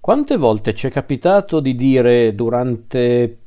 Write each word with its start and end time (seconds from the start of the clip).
Quante 0.00 0.36
volte 0.36 0.74
ci 0.74 0.86
è 0.86 0.90
capitato 0.90 1.60
di 1.60 1.74
dire 1.74 2.34
durante 2.34 3.38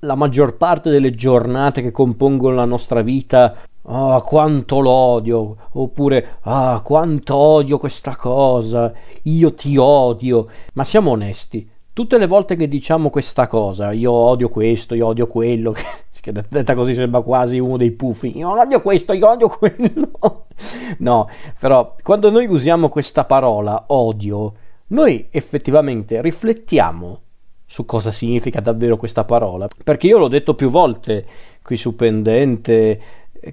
la 0.00 0.14
maggior 0.14 0.56
parte 0.56 0.90
delle 0.90 1.10
giornate 1.10 1.82
che 1.82 1.90
compongono 1.90 2.54
la 2.54 2.64
nostra 2.64 3.02
vita 3.02 3.56
Ah, 3.86 4.22
quanto 4.24 4.80
l'odio, 4.80 5.56
oppure 5.72 6.38
ah, 6.44 6.80
quanto 6.82 7.34
odio 7.34 7.76
questa 7.78 8.16
cosa, 8.16 8.90
io 9.24 9.52
ti 9.52 9.76
odio. 9.76 10.48
Ma 10.72 10.84
siamo 10.84 11.10
onesti, 11.10 11.68
tutte 11.92 12.16
le 12.16 12.26
volte 12.26 12.56
che 12.56 12.66
diciamo 12.66 13.10
questa 13.10 13.46
cosa, 13.46 13.92
io 13.92 14.10
odio 14.10 14.48
questo, 14.48 14.94
io 14.94 15.06
odio 15.08 15.26
quello, 15.26 15.74
che 16.18 16.32
detta 16.32 16.74
così 16.74 16.94
sembra 16.94 17.20
quasi 17.20 17.58
uno 17.58 17.76
dei 17.76 17.90
puffi, 17.90 18.38
io 18.38 18.58
odio 18.58 18.80
questo, 18.80 19.12
io 19.12 19.28
odio 19.28 19.48
quello. 19.48 20.46
no, 21.00 21.28
però 21.60 21.94
quando 22.02 22.30
noi 22.30 22.46
usiamo 22.46 22.88
questa 22.88 23.26
parola 23.26 23.84
odio, 23.88 24.54
noi 24.88 25.26
effettivamente 25.30 26.20
riflettiamo 26.20 27.20
su 27.66 27.84
cosa 27.84 28.12
significa 28.12 28.60
davvero 28.60 28.96
questa 28.96 29.24
parola, 29.24 29.68
perché 29.82 30.06
io 30.06 30.18
l'ho 30.18 30.28
detto 30.28 30.54
più 30.54 30.70
volte 30.70 31.26
qui 31.62 31.76
su 31.76 31.96
Pendente 31.96 33.00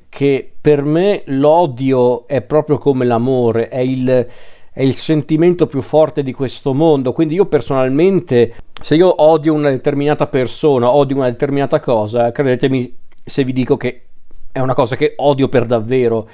che 0.09 0.53
per 0.59 0.83
me 0.83 1.23
l'odio 1.25 2.27
è 2.27 2.41
proprio 2.41 2.77
come 2.77 3.05
l'amore, 3.05 3.67
è 3.67 3.79
il, 3.79 4.27
è 4.71 4.81
il 4.81 4.93
sentimento 4.93 5.67
più 5.67 5.81
forte 5.81 6.23
di 6.23 6.33
questo 6.33 6.73
mondo, 6.73 7.13
quindi 7.13 7.35
io 7.35 7.45
personalmente 7.45 8.55
se 8.81 8.95
io 8.95 9.21
odio 9.21 9.53
una 9.53 9.69
determinata 9.69 10.27
persona, 10.27 10.91
odio 10.93 11.17
una 11.17 11.29
determinata 11.29 11.79
cosa, 11.79 12.31
credetemi 12.31 12.97
se 13.23 13.43
vi 13.43 13.53
dico 13.53 13.77
che 13.77 14.03
è 14.51 14.59
una 14.59 14.73
cosa 14.73 14.95
che 14.95 15.13
odio 15.17 15.47
per 15.47 15.65
davvero. 15.65 16.27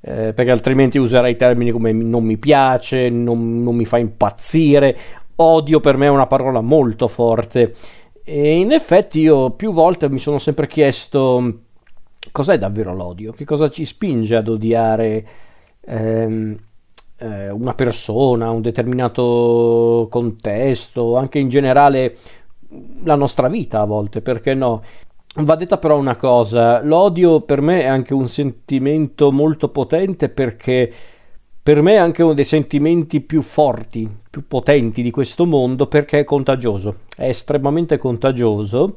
Eh, 0.00 0.32
perché 0.32 0.50
altrimenti 0.50 0.98
userei 0.98 1.36
termini 1.36 1.70
come 1.70 1.92
non 1.92 2.24
mi 2.24 2.36
piace, 2.36 3.08
non, 3.10 3.62
non 3.62 3.74
mi 3.74 3.84
fa 3.84 3.98
impazzire. 3.98 4.96
Odio 5.36 5.80
per 5.80 5.96
me 5.96 6.06
è 6.06 6.10
una 6.10 6.26
parola 6.26 6.60
molto 6.60 7.08
forte. 7.08 7.74
E 8.24 8.58
in 8.58 8.72
effetti 8.72 9.20
io 9.20 9.50
più 9.50 9.72
volte 9.72 10.08
mi 10.10 10.18
sono 10.18 10.38
sempre 10.38 10.66
chiesto 10.66 11.60
cos'è 12.30 12.58
davvero 12.58 12.94
l'odio? 12.94 13.32
Che 13.32 13.44
cosa 13.44 13.70
ci 13.70 13.84
spinge 13.84 14.36
ad 14.36 14.48
odiare 14.48 15.26
ehm, 15.80 16.56
eh, 17.18 17.50
una 17.50 17.74
persona, 17.74 18.50
un 18.50 18.60
determinato 18.62 20.06
contesto, 20.10 21.16
anche 21.16 21.38
in 21.38 21.48
generale 21.48 22.16
la 23.04 23.14
nostra 23.14 23.48
vita 23.48 23.80
a 23.80 23.86
volte, 23.86 24.20
perché 24.20 24.54
no? 24.54 24.82
Va 25.36 25.54
detta 25.54 25.78
però 25.78 25.98
una 25.98 26.16
cosa, 26.16 26.82
l'odio 26.82 27.42
per 27.42 27.60
me 27.60 27.82
è 27.82 27.86
anche 27.86 28.12
un 28.12 28.26
sentimento 28.26 29.30
molto 29.30 29.68
potente 29.68 30.28
perché 30.30 30.92
per 31.62 31.82
me 31.82 31.92
è 31.92 31.96
anche 31.96 32.22
uno 32.22 32.32
dei 32.32 32.46
sentimenti 32.46 33.20
più 33.20 33.42
forti, 33.42 34.08
più 34.30 34.48
potenti 34.48 35.02
di 35.02 35.10
questo 35.10 35.44
mondo 35.44 35.86
perché 35.86 36.20
è 36.20 36.24
contagioso, 36.24 37.00
è 37.14 37.28
estremamente 37.28 37.98
contagioso 37.98 38.96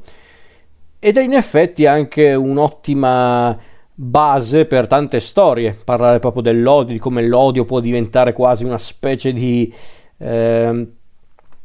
ed 0.97 1.17
è 1.17 1.21
in 1.21 1.33
effetti 1.33 1.85
anche 1.85 2.33
un'ottima 2.33 3.57
base 3.93 4.65
per 4.65 4.87
tante 4.87 5.19
storie, 5.19 5.77
parlare 5.83 6.19
proprio 6.19 6.41
dell'odio, 6.41 6.93
di 6.93 6.99
come 6.99 7.21
l'odio 7.23 7.65
può 7.65 7.79
diventare 7.81 8.33
quasi 8.33 8.63
una 8.63 8.77
specie 8.77 9.33
di, 9.33 9.71
eh, 10.17 10.87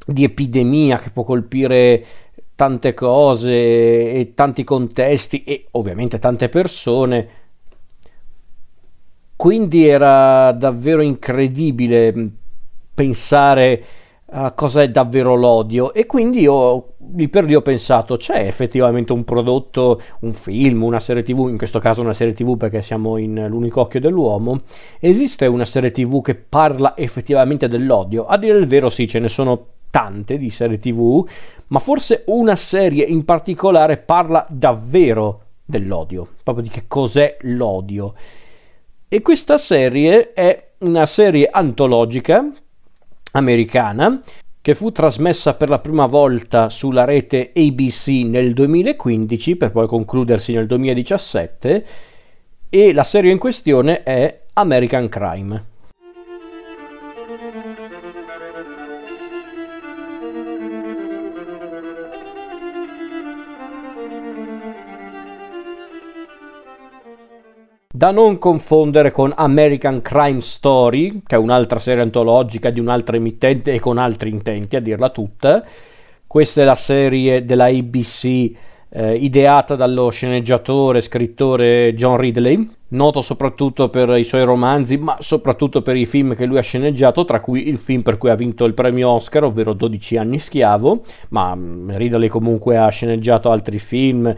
di 0.07 0.25
epidemia 0.25 0.99
che 0.99 1.11
può 1.11 1.23
colpire 1.23 2.05
tante 2.57 2.95
cose 2.95 3.51
e 3.51 4.33
tanti 4.35 4.65
contesti 4.65 5.45
e 5.45 5.67
ovviamente 5.73 6.19
tante 6.19 6.49
persone. 6.49 7.29
Quindi 9.37 9.87
era 9.87 10.51
davvero 10.53 11.03
incredibile 11.03 12.31
pensare 12.95 13.85
a 14.29 14.51
cosa 14.53 14.83
è 14.83 14.89
davvero 14.89 15.37
l'odio 15.37 15.93
e 15.93 16.07
quindi 16.07 16.41
io 16.41 16.95
lì 17.15 17.29
per 17.29 17.45
lì 17.45 17.55
ho 17.55 17.63
pensato 17.63 18.17
c'è 18.17 18.47
effettivamente 18.47 19.13
un 19.13 19.23
prodotto, 19.23 20.01
un 20.21 20.33
film, 20.33 20.83
una 20.83 20.99
serie 20.99 21.23
tv, 21.23 21.49
in 21.49 21.59
questo 21.59 21.79
caso 21.79 22.01
una 22.01 22.15
serie 22.15 22.33
tv 22.33 22.57
perché 22.57 22.83
siamo 22.83 23.19
in 23.19 23.47
l'unico 23.49 23.83
occhio 23.83 24.01
dell'uomo, 24.01 24.63
esiste 24.99 25.47
una 25.47 25.67
serie 25.67 25.93
tv 25.93 26.23
che 26.23 26.35
parla 26.35 26.97
effettivamente 26.97 27.69
dell'odio? 27.69 28.27
A 28.27 28.37
dire 28.39 28.59
il 28.59 28.67
vero 28.67 28.89
sì, 28.89 29.07
ce 29.07 29.21
ne 29.21 29.29
sono 29.29 29.67
tante 29.91 30.39
di 30.39 30.51
serie 30.51 30.79
tv, 30.79 31.27
ma 31.69 31.79
forse 31.79 32.25
una 32.27 32.57
serie 32.57 33.05
in 33.05 33.25
particolare 33.25 33.97
parla 33.97 34.47
davvero 34.49 35.43
dell'odio, 35.65 36.29
proprio 36.43 36.65
di 36.65 36.71
che 36.71 36.85
cos'è 36.87 37.37
l'odio. 37.43 38.15
E 39.09 39.23
questa 39.23 39.59
serie 39.59 40.33
è 40.33 40.71
una 40.79 41.07
serie 41.07 41.49
antologica 41.51 42.45
americana 43.33 44.23
che 44.61 44.75
fu 44.75 44.91
trasmessa 44.91 45.55
per 45.55 45.69
la 45.69 45.79
prima 45.79 46.07
volta 46.07 46.71
sulla 46.71 47.05
rete 47.05 47.53
ABC 47.55 48.09
nel 48.25 48.53
2015 48.53 49.55
per 49.57 49.71
poi 49.71 49.87
concludersi 49.87 50.53
nel 50.55 50.67
2017 50.67 51.87
e 52.69 52.93
la 52.93 53.05
serie 53.05 53.31
in 53.31 53.39
questione 53.39 54.03
è 54.03 54.43
American 54.55 55.09
Crime. 55.09 55.65
Da 67.97 68.11
non 68.11 68.37
confondere 68.37 69.11
con 69.11 69.33
American 69.35 70.03
Crime 70.03 70.43
Story, 70.43 71.23
che 71.27 71.35
è 71.35 71.39
un'altra 71.39 71.79
serie 71.79 72.03
antologica 72.03 72.69
di 72.69 72.79
un'altra 72.79 73.17
emittente 73.17 73.73
e 73.73 73.81
con 73.81 73.97
altri 73.97 74.29
intenti, 74.29 74.77
a 74.77 74.81
dirla 74.81 75.09
tutta. 75.09 75.65
Questa 76.27 76.61
è 76.61 76.65
la 76.65 76.75
serie 76.75 77.47
della 77.47 77.65
ABC 77.69 78.25
eh, 78.91 79.15
ideata 79.15 79.77
dallo 79.77 80.11
sceneggiatore 80.11 80.99
e 80.99 81.01
scrittore 81.01 81.95
John 81.95 82.19
Ridley, 82.19 82.69
noto 82.89 83.23
soprattutto 83.23 83.89
per 83.89 84.11
i 84.11 84.25
suoi 84.25 84.45
romanzi, 84.45 84.99
ma 84.99 85.17
soprattutto 85.21 85.81
per 85.81 85.97
i 85.97 86.05
film 86.05 86.35
che 86.35 86.45
lui 86.45 86.59
ha 86.59 86.63
sceneggiato, 86.63 87.25
tra 87.25 87.41
cui 87.41 87.67
il 87.67 87.79
film 87.79 88.03
per 88.03 88.19
cui 88.19 88.29
ha 88.29 88.35
vinto 88.35 88.67
il 88.67 88.75
premio 88.75 89.09
Oscar, 89.09 89.45
ovvero 89.45 89.73
12 89.73 90.19
anni 90.19 90.39
schiavo, 90.39 91.01
ma 91.31 91.55
mm, 91.55 91.93
Ridley 91.93 92.29
comunque 92.29 92.77
ha 92.77 92.89
sceneggiato 92.89 93.51
altri 93.51 93.79
film 93.79 94.35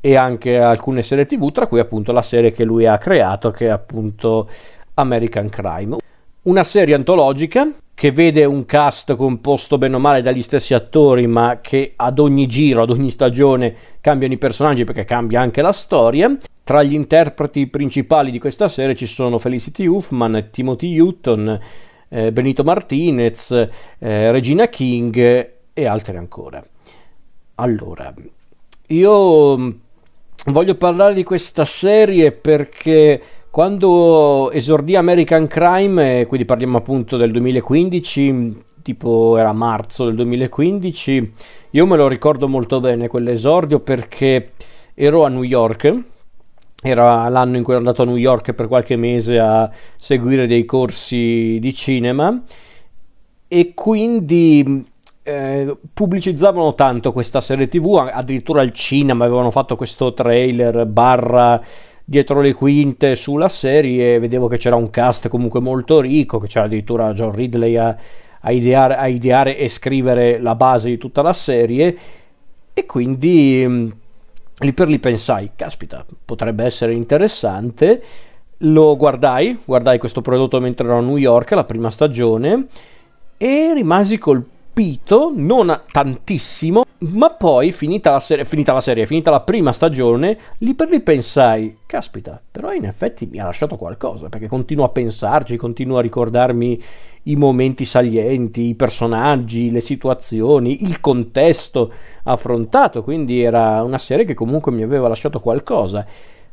e 0.00 0.16
anche 0.16 0.58
alcune 0.58 1.02
serie 1.02 1.26
tv, 1.26 1.50
tra 1.50 1.66
cui 1.66 1.80
appunto 1.80 2.12
la 2.12 2.22
serie 2.22 2.52
che 2.52 2.64
lui 2.64 2.86
ha 2.86 2.98
creato, 2.98 3.50
che 3.50 3.66
è 3.66 3.70
appunto 3.70 4.48
American 4.94 5.48
Crime. 5.48 5.96
Una 6.42 6.64
serie 6.64 6.94
antologica 6.94 7.68
che 7.98 8.12
vede 8.12 8.44
un 8.44 8.64
cast 8.64 9.16
composto 9.16 9.76
bene 9.76 9.96
o 9.96 9.98
male 9.98 10.22
dagli 10.22 10.40
stessi 10.40 10.72
attori, 10.72 11.26
ma 11.26 11.58
che 11.60 11.94
ad 11.96 12.20
ogni 12.20 12.46
giro, 12.46 12.82
ad 12.82 12.90
ogni 12.90 13.10
stagione 13.10 13.74
cambiano 14.00 14.34
i 14.34 14.38
personaggi 14.38 14.84
perché 14.84 15.04
cambia 15.04 15.40
anche 15.40 15.62
la 15.62 15.72
storia. 15.72 16.38
Tra 16.62 16.82
gli 16.82 16.94
interpreti 16.94 17.66
principali 17.66 18.30
di 18.30 18.38
questa 18.38 18.68
serie 18.68 18.94
ci 18.94 19.06
sono 19.06 19.38
Felicity 19.38 19.86
Huffman, 19.86 20.48
Timothy 20.52 20.98
Hutton, 20.98 21.60
eh, 22.08 22.30
Benito 22.30 22.62
Martinez, 22.62 23.50
eh, 23.50 24.30
Regina 24.30 24.68
King 24.68 25.50
e 25.72 25.86
altri 25.86 26.16
ancora. 26.16 26.64
Allora, 27.56 28.14
io 28.86 29.76
voglio 30.46 30.74
parlare 30.76 31.14
di 31.14 31.24
questa 31.24 31.64
serie 31.64 32.32
perché 32.32 33.20
quando 33.50 34.50
esordì 34.52 34.94
American 34.94 35.46
Crime, 35.46 36.26
quindi 36.26 36.46
parliamo 36.46 36.78
appunto 36.78 37.16
del 37.16 37.32
2015, 37.32 38.56
tipo 38.82 39.36
era 39.36 39.52
marzo 39.52 40.04
del 40.04 40.14
2015, 40.14 41.32
io 41.70 41.86
me 41.86 41.96
lo 41.96 42.08
ricordo 42.08 42.46
molto 42.48 42.80
bene 42.80 43.08
quell'esordio 43.08 43.80
perché 43.80 44.52
ero 44.94 45.24
a 45.24 45.28
New 45.28 45.42
York, 45.42 46.04
era 46.80 47.28
l'anno 47.28 47.56
in 47.56 47.62
cui 47.64 47.72
ero 47.72 47.82
andato 47.82 48.02
a 48.02 48.04
New 48.04 48.16
York 48.16 48.52
per 48.52 48.68
qualche 48.68 48.96
mese 48.96 49.38
a 49.38 49.68
seguire 49.96 50.46
dei 50.46 50.64
corsi 50.64 51.58
di 51.60 51.74
cinema 51.74 52.42
e 53.48 53.72
quindi 53.74 54.86
eh, 55.28 55.76
pubblicizzavano 55.92 56.74
tanto 56.74 57.12
questa 57.12 57.42
serie 57.42 57.68
tv, 57.68 58.08
addirittura 58.10 58.62
al 58.62 58.72
cinema 58.72 59.26
avevano 59.26 59.50
fatto 59.50 59.76
questo 59.76 60.14
trailer 60.14 60.86
barra 60.86 61.62
dietro 62.02 62.40
le 62.40 62.54
quinte 62.54 63.14
sulla 63.14 63.50
serie, 63.50 64.18
vedevo 64.18 64.46
che 64.48 64.56
c'era 64.56 64.76
un 64.76 64.88
cast 64.88 65.28
comunque 65.28 65.60
molto 65.60 66.00
ricco, 66.00 66.38
che 66.38 66.46
c'era 66.46 66.64
addirittura 66.64 67.12
John 67.12 67.32
Ridley 67.32 67.76
a, 67.76 67.94
a, 68.40 68.50
ideare, 68.50 68.96
a 68.96 69.06
ideare, 69.08 69.58
e 69.58 69.68
scrivere 69.68 70.38
la 70.40 70.54
base 70.54 70.88
di 70.88 70.96
tutta 70.96 71.20
la 71.20 71.34
serie 71.34 71.96
e 72.72 72.86
quindi 72.86 73.62
mh, 73.66 73.72
mm, 73.72 73.88
lì 74.60 74.72
per 74.72 74.88
lì 74.88 74.98
pensai, 74.98 75.50
caspita, 75.54 76.06
potrebbe 76.24 76.64
essere 76.64 76.94
interessante. 76.94 78.02
Lo 78.62 78.96
guardai, 78.96 79.58
guardai 79.62 79.98
questo 79.98 80.22
prodotto 80.22 80.58
mentre 80.58 80.86
ero 80.86 80.96
a 80.96 81.02
New 81.02 81.18
York, 81.18 81.50
la 81.50 81.64
prima 81.64 81.90
stagione, 81.90 82.68
e 83.36 83.74
rimasi 83.74 84.16
colpito 84.16 84.56
colpito, 84.78 85.32
non 85.34 85.80
tantissimo, 85.90 86.84
ma 86.98 87.30
poi 87.30 87.72
finita 87.72 88.12
la, 88.12 88.20
serie, 88.20 88.44
finita 88.44 88.72
la 88.72 88.80
serie, 88.80 89.06
finita 89.06 89.28
la 89.28 89.40
prima 89.40 89.72
stagione, 89.72 90.38
lì 90.58 90.74
per 90.74 90.88
lì 90.88 91.00
pensai, 91.00 91.78
caspita, 91.84 92.40
però 92.48 92.72
in 92.72 92.84
effetti 92.84 93.26
mi 93.26 93.40
ha 93.40 93.44
lasciato 93.44 93.76
qualcosa, 93.76 94.28
perché 94.28 94.46
continuo 94.46 94.84
a 94.84 94.90
pensarci, 94.90 95.56
continuo 95.56 95.98
a 95.98 96.00
ricordarmi 96.00 96.80
i 97.24 97.34
momenti 97.34 97.84
salienti, 97.84 98.68
i 98.68 98.74
personaggi, 98.76 99.72
le 99.72 99.80
situazioni, 99.80 100.84
il 100.84 101.00
contesto 101.00 101.92
affrontato, 102.22 103.02
quindi 103.02 103.42
era 103.42 103.82
una 103.82 103.98
serie 103.98 104.24
che 104.24 104.34
comunque 104.34 104.70
mi 104.70 104.84
aveva 104.84 105.08
lasciato 105.08 105.40
qualcosa. 105.40 106.06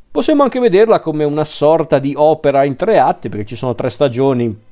Possiamo 0.09 0.41
anche 0.41 0.59
vederla 0.59 0.99
come 0.99 1.25
una 1.25 1.43
sorta 1.43 1.99
di 1.99 2.15
opera 2.17 2.63
in 2.63 2.75
tre 2.75 2.97
atti, 2.97 3.29
perché 3.29 3.45
ci 3.45 3.55
sono 3.55 3.75
tre 3.75 3.89
stagioni. 3.89 4.63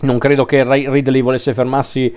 Non 0.00 0.18
credo 0.18 0.44
che 0.46 0.64
Ridley 0.64 1.20
volesse 1.20 1.52
fermarsi 1.52 2.14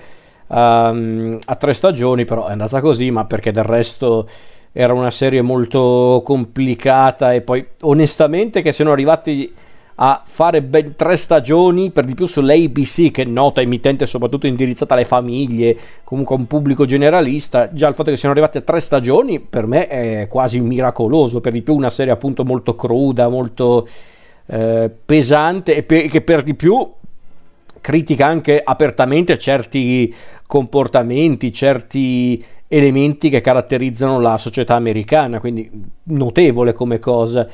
um, 0.48 1.38
a 1.44 1.54
tre 1.56 1.72
stagioni, 1.74 2.24
però 2.24 2.46
è 2.46 2.52
andata 2.52 2.80
così, 2.80 3.10
ma 3.10 3.24
perché 3.24 3.52
del 3.52 3.64
resto 3.64 4.28
era 4.72 4.92
una 4.92 5.10
serie 5.10 5.42
molto 5.42 6.22
complicata 6.24 7.32
e 7.32 7.40
poi 7.40 7.66
onestamente 7.82 8.62
che 8.62 8.72
siano 8.72 8.92
arrivati 8.92 9.52
a 10.00 10.22
fare 10.24 10.62
ben 10.62 10.94
tre 10.94 11.16
stagioni, 11.16 11.90
per 11.90 12.04
di 12.04 12.14
più 12.14 12.26
sull'ABC, 12.26 13.10
che 13.10 13.22
è 13.22 13.24
nota 13.24 13.60
emittente 13.60 14.06
soprattutto 14.06 14.46
indirizzata 14.46 14.94
alle 14.94 15.04
famiglie, 15.04 15.76
comunque 16.04 16.36
a 16.36 16.38
un 16.38 16.46
pubblico 16.46 16.84
generalista. 16.84 17.72
Già 17.72 17.88
il 17.88 17.94
fatto 17.94 18.10
che 18.10 18.16
siano 18.16 18.32
arrivate 18.32 18.58
a 18.58 18.60
tre 18.60 18.78
stagioni 18.78 19.40
per 19.40 19.66
me 19.66 19.88
è 19.88 20.28
quasi 20.28 20.60
miracoloso, 20.60 21.40
per 21.40 21.50
di 21.50 21.62
più 21.62 21.74
una 21.74 21.90
serie 21.90 22.12
appunto 22.12 22.44
molto 22.44 22.76
cruda, 22.76 23.28
molto 23.28 23.88
eh, 24.46 24.88
pesante 25.04 25.74
e 25.74 25.82
per, 25.82 26.06
che 26.06 26.20
per 26.20 26.44
di 26.44 26.54
più 26.54 26.88
critica 27.80 28.26
anche 28.26 28.60
apertamente 28.62 29.38
certi 29.38 30.14
comportamenti, 30.46 31.52
certi 31.52 32.44
elementi 32.68 33.30
che 33.30 33.40
caratterizzano 33.40 34.20
la 34.20 34.36
società 34.36 34.74
americana, 34.74 35.40
quindi 35.40 35.70
notevole 36.04 36.72
come 36.72 36.98
cosa. 36.98 37.48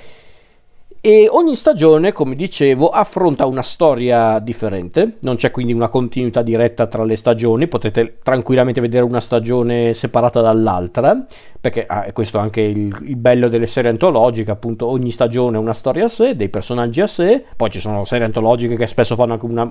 E 1.07 1.29
ogni 1.31 1.55
stagione, 1.55 2.13
come 2.13 2.35
dicevo, 2.35 2.89
affronta 2.89 3.45
una 3.45 3.61
storia 3.61 4.39
differente, 4.39 5.19
non 5.21 5.37
c'è 5.37 5.51
quindi 5.51 5.75
una 5.75 5.89
continuità 5.89 6.41
diretta 6.41 6.87
tra 6.87 7.05
le 7.05 7.15
stagioni, 7.15 7.69
potete 7.69 8.21
tranquillamente 8.23 8.81
vedere 8.81 9.05
una 9.05 9.21
stagione 9.21 9.93
separata 9.93 10.41
dall'altra, 10.41 11.27
perché 11.61 11.85
ah, 11.85 12.11
questo 12.15 12.39
è 12.39 12.41
anche 12.41 12.63
il, 12.63 12.97
il, 13.03 13.17
bello 13.17 13.49
delle 13.49 13.67
serie 13.67 13.91
antologiche, 13.91 14.51
appunto 14.51 14.87
ogni 14.87 15.11
stagione 15.11 15.59
ha 15.59 15.61
una 15.61 15.75
storia 15.75 16.07
a 16.07 16.09
sé, 16.09 16.37
dei 16.37 16.49
personaggi 16.49 17.03
a 17.03 17.07
sé, 17.07 17.45
poi 17.55 17.69
ci 17.69 17.81
sono 17.81 18.07
serie 18.07 18.25
antologiche 18.25 18.75
che 18.75 18.87
spesso 18.87 19.15
fanno 19.15 19.35
anche 19.35 19.45
una, 19.45 19.71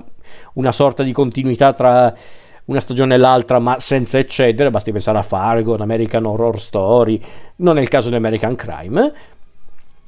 una 0.52 0.70
sorta 0.70 1.02
di 1.02 1.10
continuità 1.10 1.72
tra 1.72 2.14
una 2.66 2.80
stagione 2.80 3.14
e 3.14 3.18
l'altra, 3.18 3.58
ma 3.58 3.80
senza 3.80 4.18
eccedere, 4.18 4.70
basti 4.70 4.92
pensare 4.92 5.18
a 5.18 5.22
Fargo, 5.22 5.74
American 5.74 6.26
Horror 6.26 6.60
Story, 6.60 7.20
non 7.56 7.76
è 7.76 7.80
il 7.80 7.88
caso 7.88 8.08
di 8.08 8.14
American 8.14 8.54
Crime 8.54 9.12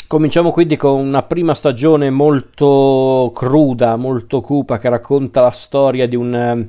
Cominciamo 0.08 0.52
quindi 0.52 0.76
con 0.76 1.00
una 1.00 1.22
prima 1.22 1.52
stagione 1.52 2.10
molto 2.10 3.32
cruda, 3.34 3.96
molto 3.96 4.40
cupa, 4.40 4.78
che 4.78 4.88
racconta 4.88 5.40
la 5.40 5.50
storia 5.50 6.06
di 6.06 6.14
un 6.14 6.34
ehm, 6.34 6.68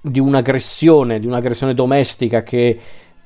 di 0.00 0.20
un'aggressione, 0.20 1.18
di 1.18 1.26
un'aggressione 1.26 1.74
domestica 1.74 2.42
che, 2.42 2.78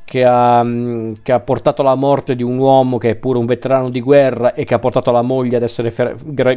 che, 0.04 0.24
ha, 0.24 0.62
mm, 0.62 1.12
che, 1.22 1.32
ha, 1.32 1.40
portato 1.40 1.82
alla 1.82 1.94
morte 1.94 2.34
di 2.34 2.42
un 2.42 2.58
uomo 2.58 2.98
che 2.98 3.10
è 3.10 3.14
pure 3.14 3.38
un 3.38 3.46
veterano 3.46 3.90
di 3.90 4.00
guerra 4.00 4.54
e 4.54 4.64
che 4.64 4.74
ha 4.74 4.78
portato 4.78 5.10
la 5.10 5.22
moglie 5.22 5.56
ad 5.56 5.62
essere 5.62 5.90
fer- 5.90 6.16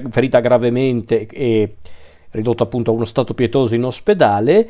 ferita 0.10 0.40
gravemente 0.40 1.28
e 1.28 1.76
ridotto 2.32 2.64
appunto 2.64 2.92
a 2.92 2.94
uno 2.94 3.06
stato 3.06 3.34
pietoso 3.34 3.76
in 3.76 3.84
ospedale 3.84 4.70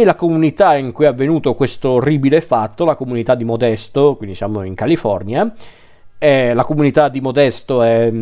e 0.00 0.04
la 0.04 0.14
comunità 0.14 0.76
in 0.76 0.92
cui 0.92 1.06
è 1.06 1.08
avvenuto 1.08 1.54
questo 1.54 1.92
orribile 1.92 2.42
fatto, 2.42 2.84
la 2.84 2.96
comunità 2.96 3.34
di 3.34 3.44
Modesto, 3.44 4.14
quindi 4.16 4.34
siamo 4.34 4.62
in 4.62 4.74
California, 4.74 5.50
è, 6.18 6.52
la 6.52 6.64
comunità 6.64 7.08
di 7.08 7.22
Modesto 7.22 7.82
è, 7.82 8.12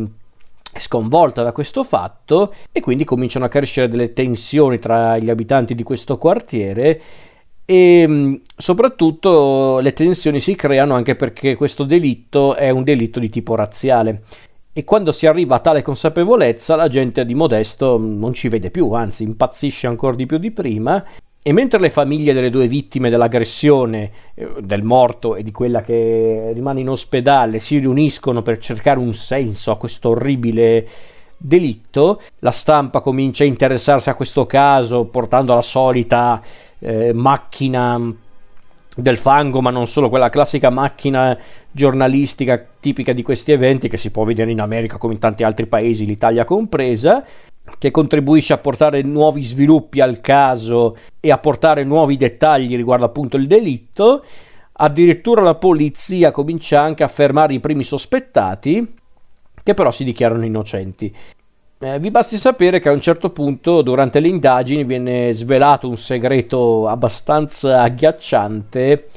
è 0.73 0.79
sconvolta 0.79 1.43
da 1.43 1.51
questo 1.51 1.83
fatto 1.83 2.55
e 2.71 2.81
quindi 2.81 3.03
cominciano 3.03 3.45
a 3.45 3.49
crescere 3.49 3.89
delle 3.89 4.13
tensioni 4.13 4.79
tra 4.79 5.19
gli 5.19 5.29
abitanti 5.29 5.75
di 5.75 5.83
questo 5.83 6.17
quartiere 6.17 7.01
e 7.65 8.41
soprattutto 8.57 9.81
le 9.81 9.93
tensioni 9.95 10.39
si 10.39 10.55
creano 10.55 10.95
anche 10.95 11.17
perché 11.17 11.57
questo 11.57 11.83
delitto 11.83 12.55
è 12.55 12.71
un 12.71 12.85
delitto 12.85 13.19
di 13.19 13.31
tipo 13.31 13.57
razziale. 13.57 14.23
E 14.73 14.85
quando 14.85 15.11
si 15.11 15.27
arriva 15.27 15.57
a 15.57 15.61
tale 15.61 15.83
consapevolezza 15.83 16.77
la 16.77 16.89
gente 16.89 17.25
di 17.25 17.35
Modesto 17.35 17.99
non 17.99 18.33
ci 18.33 18.49
vede 18.49 18.71
più, 18.71 18.93
anzi 18.93 19.25
impazzisce 19.25 19.89
ancora 19.89 20.15
di 20.15 20.27
più 20.27 20.39
di 20.39 20.53
prima 20.53 21.05
e 21.47 21.53
mentre 21.53 21.79
le 21.79 21.91
famiglie 21.91 22.33
delle 22.33 22.49
due 22.49 22.67
vittime 22.67 23.11
dell'aggressione, 23.11 24.11
eh, 24.35 24.49
del 24.61 24.83
morto 24.83 25.37
e 25.37 25.43
di 25.43 25.53
quella 25.53 25.83
che 25.83 26.53
rimane 26.55 26.81
in 26.81 26.89
ospedale, 26.89 27.59
si 27.59 27.77
riuniscono 27.77 28.41
per 28.41 28.57
cercare 28.57 28.99
un 28.99 29.13
senso 29.13 29.71
a 29.71 29.77
questo 29.77 30.09
orribile 30.09 30.89
delitto, 31.37 32.23
la 32.39 32.51
stampa 32.51 33.01
comincia 33.01 33.45
a 33.45 33.47
interessarsi 33.47 34.09
a 34.09 34.15
questo 34.15 34.47
caso 34.47 35.05
portando 35.05 35.53
la 35.53 35.61
solita 35.61 36.41
eh, 36.79 37.13
macchina 37.13 38.01
del 38.97 39.19
fango, 39.19 39.61
ma 39.61 39.69
non 39.69 39.87
solo, 39.87 40.09
quella 40.09 40.31
classica 40.31 40.71
macchina 40.71 41.37
giornalistica 41.71 42.65
tipica 42.81 43.13
di 43.13 43.23
questi 43.23 43.53
eventi 43.53 43.91
che 43.91 43.99
si 43.99 44.11
può 44.11 44.25
vedere 44.25 44.51
in 44.51 44.63
America 44.63 44.97
come 44.97 45.13
in 45.13 45.19
tanti 45.19 45.43
altri 45.43 45.67
paesi, 45.67 46.07
l'Italia 46.07 46.47
compresa, 46.47 47.23
che 47.79 47.91
contribuisce 47.91 48.53
a 48.53 48.59
portare 48.59 49.03
nuovi 49.03 49.43
sviluppi 49.43 50.01
al 50.01 50.21
caso 50.21 50.97
e 51.21 51.31
a 51.31 51.39
portare 51.39 51.85
nuovi 51.85 52.17
dettagli 52.17 52.77
riguardo 52.77 53.05
appunto 53.05 53.37
il 53.37 53.47
delitto. 53.47 54.25
Addirittura 54.73 55.41
la 55.43 55.55
polizia 55.55 56.31
comincia 56.31 56.81
anche 56.81 57.03
a 57.03 57.09
fermare 57.09 57.55
i 57.55 57.61
primi 57.61 57.85
sospettati, 57.85 58.95
che 59.63 59.75
però 59.75 59.91
si 59.91 60.05
dichiarano 60.05 60.45
innocenti. 60.45 61.15
Eh, 61.79 61.99
vi 61.99 62.11
basti 62.11 62.37
sapere 62.37 62.81
che 62.81 62.89
a 62.89 62.93
un 62.93 63.01
certo 63.01 63.31
punto, 63.31 63.83
durante 63.83 64.21
le 64.21 64.29
indagini, 64.29 64.85
viene 64.85 65.33
svelato 65.33 65.89
un 65.89 65.97
segreto 65.97 66.89
abbastanza 66.89 67.83
agghiacciante 67.83 69.09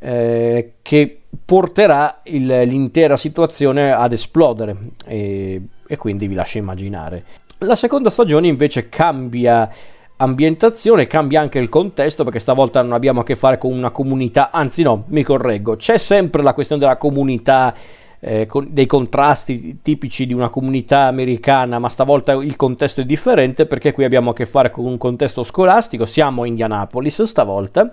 eh, 0.00 0.72
che 0.82 1.20
porterà 1.44 2.20
il, 2.24 2.46
l'intera 2.46 3.16
situazione 3.16 3.92
ad 3.92 4.12
esplodere 4.12 4.76
e, 5.06 5.60
e 5.86 5.96
quindi 5.96 6.26
vi 6.26 6.34
lascio 6.34 6.58
immaginare. 6.58 7.24
La 7.62 7.76
seconda 7.76 8.10
stagione 8.10 8.48
invece 8.48 8.88
cambia 8.88 9.70
ambientazione, 10.16 11.06
cambia 11.06 11.40
anche 11.40 11.60
il 11.60 11.68
contesto 11.68 12.24
perché 12.24 12.40
stavolta 12.40 12.82
non 12.82 12.92
abbiamo 12.92 13.20
a 13.20 13.24
che 13.24 13.36
fare 13.36 13.56
con 13.56 13.72
una 13.72 13.90
comunità, 13.90 14.50
anzi 14.50 14.82
no, 14.82 15.04
mi 15.08 15.22
correggo, 15.22 15.76
c'è 15.76 15.96
sempre 15.96 16.42
la 16.42 16.54
questione 16.54 16.80
della 16.80 16.96
comunità, 16.96 17.72
eh, 18.18 18.46
con 18.46 18.66
dei 18.70 18.86
contrasti 18.86 19.78
tipici 19.80 20.26
di 20.26 20.32
una 20.32 20.48
comunità 20.48 21.02
americana, 21.02 21.78
ma 21.78 21.88
stavolta 21.88 22.32
il 22.32 22.56
contesto 22.56 23.00
è 23.00 23.04
differente 23.04 23.66
perché 23.66 23.92
qui 23.92 24.04
abbiamo 24.04 24.30
a 24.30 24.34
che 24.34 24.46
fare 24.46 24.72
con 24.72 24.84
un 24.84 24.98
contesto 24.98 25.44
scolastico, 25.44 26.04
siamo 26.04 26.42
a 26.42 26.46
Indianapolis 26.46 27.22
stavolta, 27.22 27.90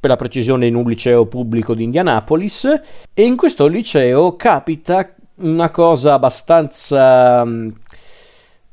per 0.00 0.08
la 0.08 0.16
precisione 0.16 0.66
in 0.66 0.74
un 0.74 0.88
liceo 0.88 1.26
pubblico 1.26 1.74
di 1.74 1.84
Indianapolis 1.84 2.64
e 3.12 3.22
in 3.22 3.36
questo 3.36 3.66
liceo 3.66 4.34
capita 4.36 5.14
una 5.36 5.70
cosa 5.70 6.14
abbastanza 6.14 7.44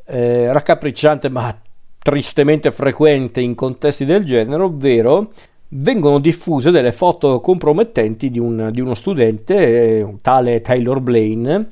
eh, 0.08 0.52
raccapricciante 0.52 1.30
ma 1.30 1.56
tristemente 2.00 2.72
frequente 2.72 3.42
in 3.42 3.54
contesti 3.54 4.06
del 4.06 4.24
genere, 4.24 4.64
ovvero 4.64 5.32
vengono 5.70 6.20
diffuse 6.20 6.72
delle 6.72 6.94
foto 6.94 7.42
compromettenti 7.42 8.30
di, 8.30 8.40
un, 8.40 8.70
di 8.72 8.80
uno 8.80 8.94
studente, 8.94 9.56
eh, 10.00 10.16
tale 10.22 10.62
Taylor 10.62 11.02
Blaine, 11.02 11.68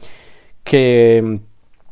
che, 0.61 1.39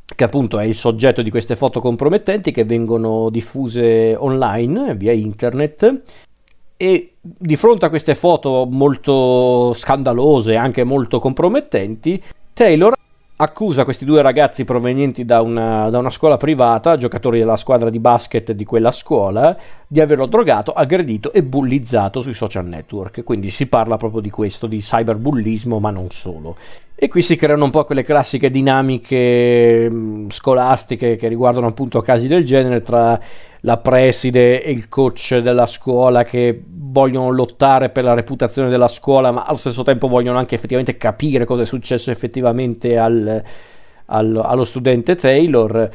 che, 0.04 0.24
appunto 0.24 0.60
è 0.60 0.66
il 0.66 0.76
soggetto 0.76 1.22
di 1.22 1.30
queste 1.30 1.56
foto 1.56 1.80
compromettenti 1.80 2.52
che 2.52 2.66
vengono 2.66 3.30
diffuse 3.30 4.16
online 4.18 4.96
via 4.96 5.14
internet. 5.14 6.02
E 6.76 7.14
di 7.22 7.56
fronte 7.56 7.86
a 7.86 7.90
queste 7.90 8.14
foto 8.14 8.68
molto 8.70 9.72
scandalose 9.74 10.52
e 10.52 10.56
anche 10.58 10.84
molto 10.84 11.20
compromettenti, 11.20 12.22
Taylor 12.52 12.94
accusa 13.44 13.84
questi 13.84 14.06
due 14.06 14.22
ragazzi 14.22 14.64
provenienti 14.64 15.26
da 15.26 15.42
una, 15.42 15.90
da 15.90 16.00
una, 16.00 16.10
scuola 16.10 16.38
privata, 16.38 16.98
giocatori 16.98 17.40
della 17.40 17.56
squadra 17.56 17.90
di 17.90 18.00
basket 18.00 18.52
di 18.52 18.66
quella 18.66 18.92
scuola, 18.92 19.56
di 19.88 20.00
averlo 20.00 20.26
drogato, 20.26 20.74
aggredito 20.74 21.32
e 21.32 21.44
bullizzato 21.44 22.22
sui 22.22 22.34
social 22.34 22.66
network. 22.66 23.24
Quindi 23.24 23.50
si 23.50 23.68
parla 23.68 23.98
proprio 23.98 24.22
di 24.22 24.30
questo, 24.30 24.68
di 24.68 24.80
cyberbullismo, 24.80 25.80
ma 25.80 25.90
non 25.90 26.10
solo. 26.10 26.56
E 27.04 27.10
qui 27.10 27.22
si 27.22 27.36
creano 27.36 27.66
un 27.66 27.70
po' 27.70 27.84
quelle 27.84 28.04
classiche 28.04 28.50
dinamiche 28.50 29.90
mm, 29.90 30.30
scolastiche 30.30 31.18
che 31.18 31.28
riguardano 31.28 31.68
appunto 31.68 32.00
casi 32.00 32.30
del 32.30 32.46
genere 32.46 32.82
tra 32.82 33.20
la 33.60 33.76
preside 33.76 34.64
e 34.64 34.72
il 34.72 34.88
coach 34.88 35.40
della 35.40 35.66
scuola 35.66 36.24
che 36.24 36.64
vogliono 36.66 37.30
lottare 37.32 37.90
per 37.90 38.06
la 38.06 38.14
reputazione 38.14 38.70
della 38.70 38.88
scuola, 38.88 39.32
ma 39.32 39.44
allo 39.44 39.58
stesso 39.58 39.84
tempo 39.84 40.08
vogliono 40.08 40.38
anche 40.38 40.56
effettivamente 40.56 40.96
capire 40.96 41.44
cosa 41.44 41.64
è 41.64 41.66
successo 41.66 42.10
effettivamente 42.10 42.98
al, 42.98 43.44
al, 44.06 44.42
allo 44.42 44.64
studente 44.64 45.18
Taylor. 45.18 45.90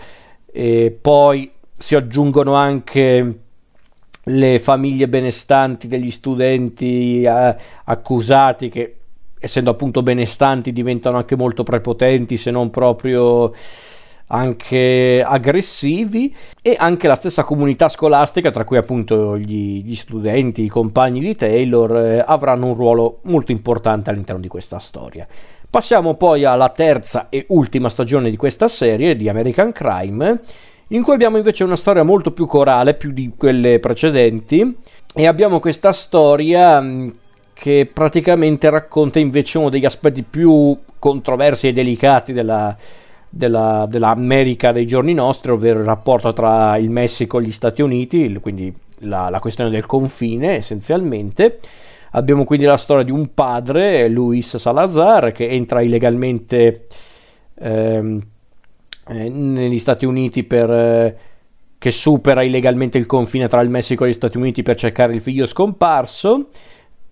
E 0.45 0.99
poi 1.00 1.50
si 1.73 1.95
aggiungono 1.95 2.53
anche 2.53 3.38
le 4.25 4.59
famiglie 4.59 5.09
benestanti 5.09 5.88
degli 5.88 6.11
studenti 6.11 7.23
eh, 7.23 7.57
accusati 7.85 8.69
che 8.69 8.93
essendo 9.40 9.71
appunto 9.71 10.02
benestanti 10.02 10.73
diventano 10.73 11.16
anche 11.16 11.37
molto 11.37 11.62
prepotenti 11.62 12.37
se 12.37 12.50
non 12.50 12.71
proprio 12.71 13.52
anche 14.28 15.25
aggressivi 15.26 16.35
e 16.61 16.76
anche 16.78 17.09
la 17.09 17.14
stessa 17.14 17.45
comunità 17.45 17.88
scolastica, 17.88 18.50
tra 18.50 18.64
cui 18.64 18.76
appunto 18.76 19.38
gli, 19.38 19.83
gli 19.83 19.95
studenti, 19.95 20.62
i 20.62 20.68
compagni 20.68 21.21
di 21.21 21.35
Taylor, 21.35 21.97
eh, 21.97 22.25
avranno 22.26 22.66
un 22.66 22.75
ruolo 22.75 23.21
molto 23.23 23.52
importante 23.52 24.11
all'interno 24.11 24.40
di 24.40 24.49
questa 24.49 24.78
storia. 24.78 25.26
Passiamo 25.71 26.14
poi 26.14 26.45
alla 26.45 26.71
terza 26.71 27.28
e 27.28 27.45
ultima 27.49 27.88
stagione 27.88 28.30
di 28.30 28.37
questa 28.37 28.68
serie 28.68 29.16
di 29.16 29.28
American 29.28 29.73
Crime, 29.73 30.40
in 30.88 31.02
cui 31.02 31.12
abbiamo 31.12 31.37
invece 31.37 31.64
una 31.64 31.76
storia 31.76 32.02
molto 32.02 32.33
più 32.33 32.47
corale, 32.47 32.95
più 32.95 33.12
di 33.12 33.33
quelle 33.37 33.78
precedenti, 33.78 34.76
e 35.14 35.26
abbiamo 35.26 35.61
questa 35.61 35.92
storia 35.92 36.80
mm, 36.80 37.09
che 37.61 37.91
praticamente 37.93 38.71
racconta 38.71 39.19
invece 39.19 39.59
uno 39.59 39.69
degli 39.69 39.85
aspetti 39.85 40.23
più 40.23 40.79
controversi 40.97 41.67
e 41.67 41.73
delicati 41.73 42.33
della, 42.33 42.77
della, 43.29 43.85
dell'America 43.88 44.71
dei 44.71 44.87
giorni 44.87 45.12
nostri, 45.12 45.50
ovvero 45.50 45.81
il 45.81 45.85
rapporto 45.85 46.33
tra 46.33 46.77
il 46.77 46.88
Messico 46.88 47.41
e 47.41 47.43
gli 47.43 47.50
Stati 47.50 47.83
Uniti, 47.83 48.33
quindi 48.41 48.73
la, 49.00 49.29
la 49.29 49.41
questione 49.41 49.71
del 49.71 49.87
confine 49.87 50.55
essenzialmente. 50.55 51.59
Abbiamo 52.12 52.45
quindi 52.45 52.65
la 52.65 52.77
storia 52.77 53.03
di 53.03 53.11
un 53.11 53.35
padre, 53.35 54.09
Luis 54.09 54.57
Salazar, 54.57 55.33
che 55.33 55.49
entra 55.49 55.83
illegalmente 55.83 56.87
ehm, 57.59 58.21
eh, 59.09 59.29
negli 59.29 59.79
Stati 59.81 60.07
Uniti 60.07 60.45
per... 60.45 60.71
Eh, 60.71 61.17
che 61.79 61.93
supera 61.93 62.43
illegalmente 62.43 62.99
il 62.99 63.07
confine 63.07 63.47
tra 63.47 63.61
il 63.61 63.69
Messico 63.69 64.05
e 64.05 64.09
gli 64.09 64.12
Stati 64.12 64.37
Uniti 64.37 64.65
per 64.65 64.77
cercare 64.77 65.15
il 65.15 65.21
figlio 65.21 65.47
scomparso, 65.47 66.49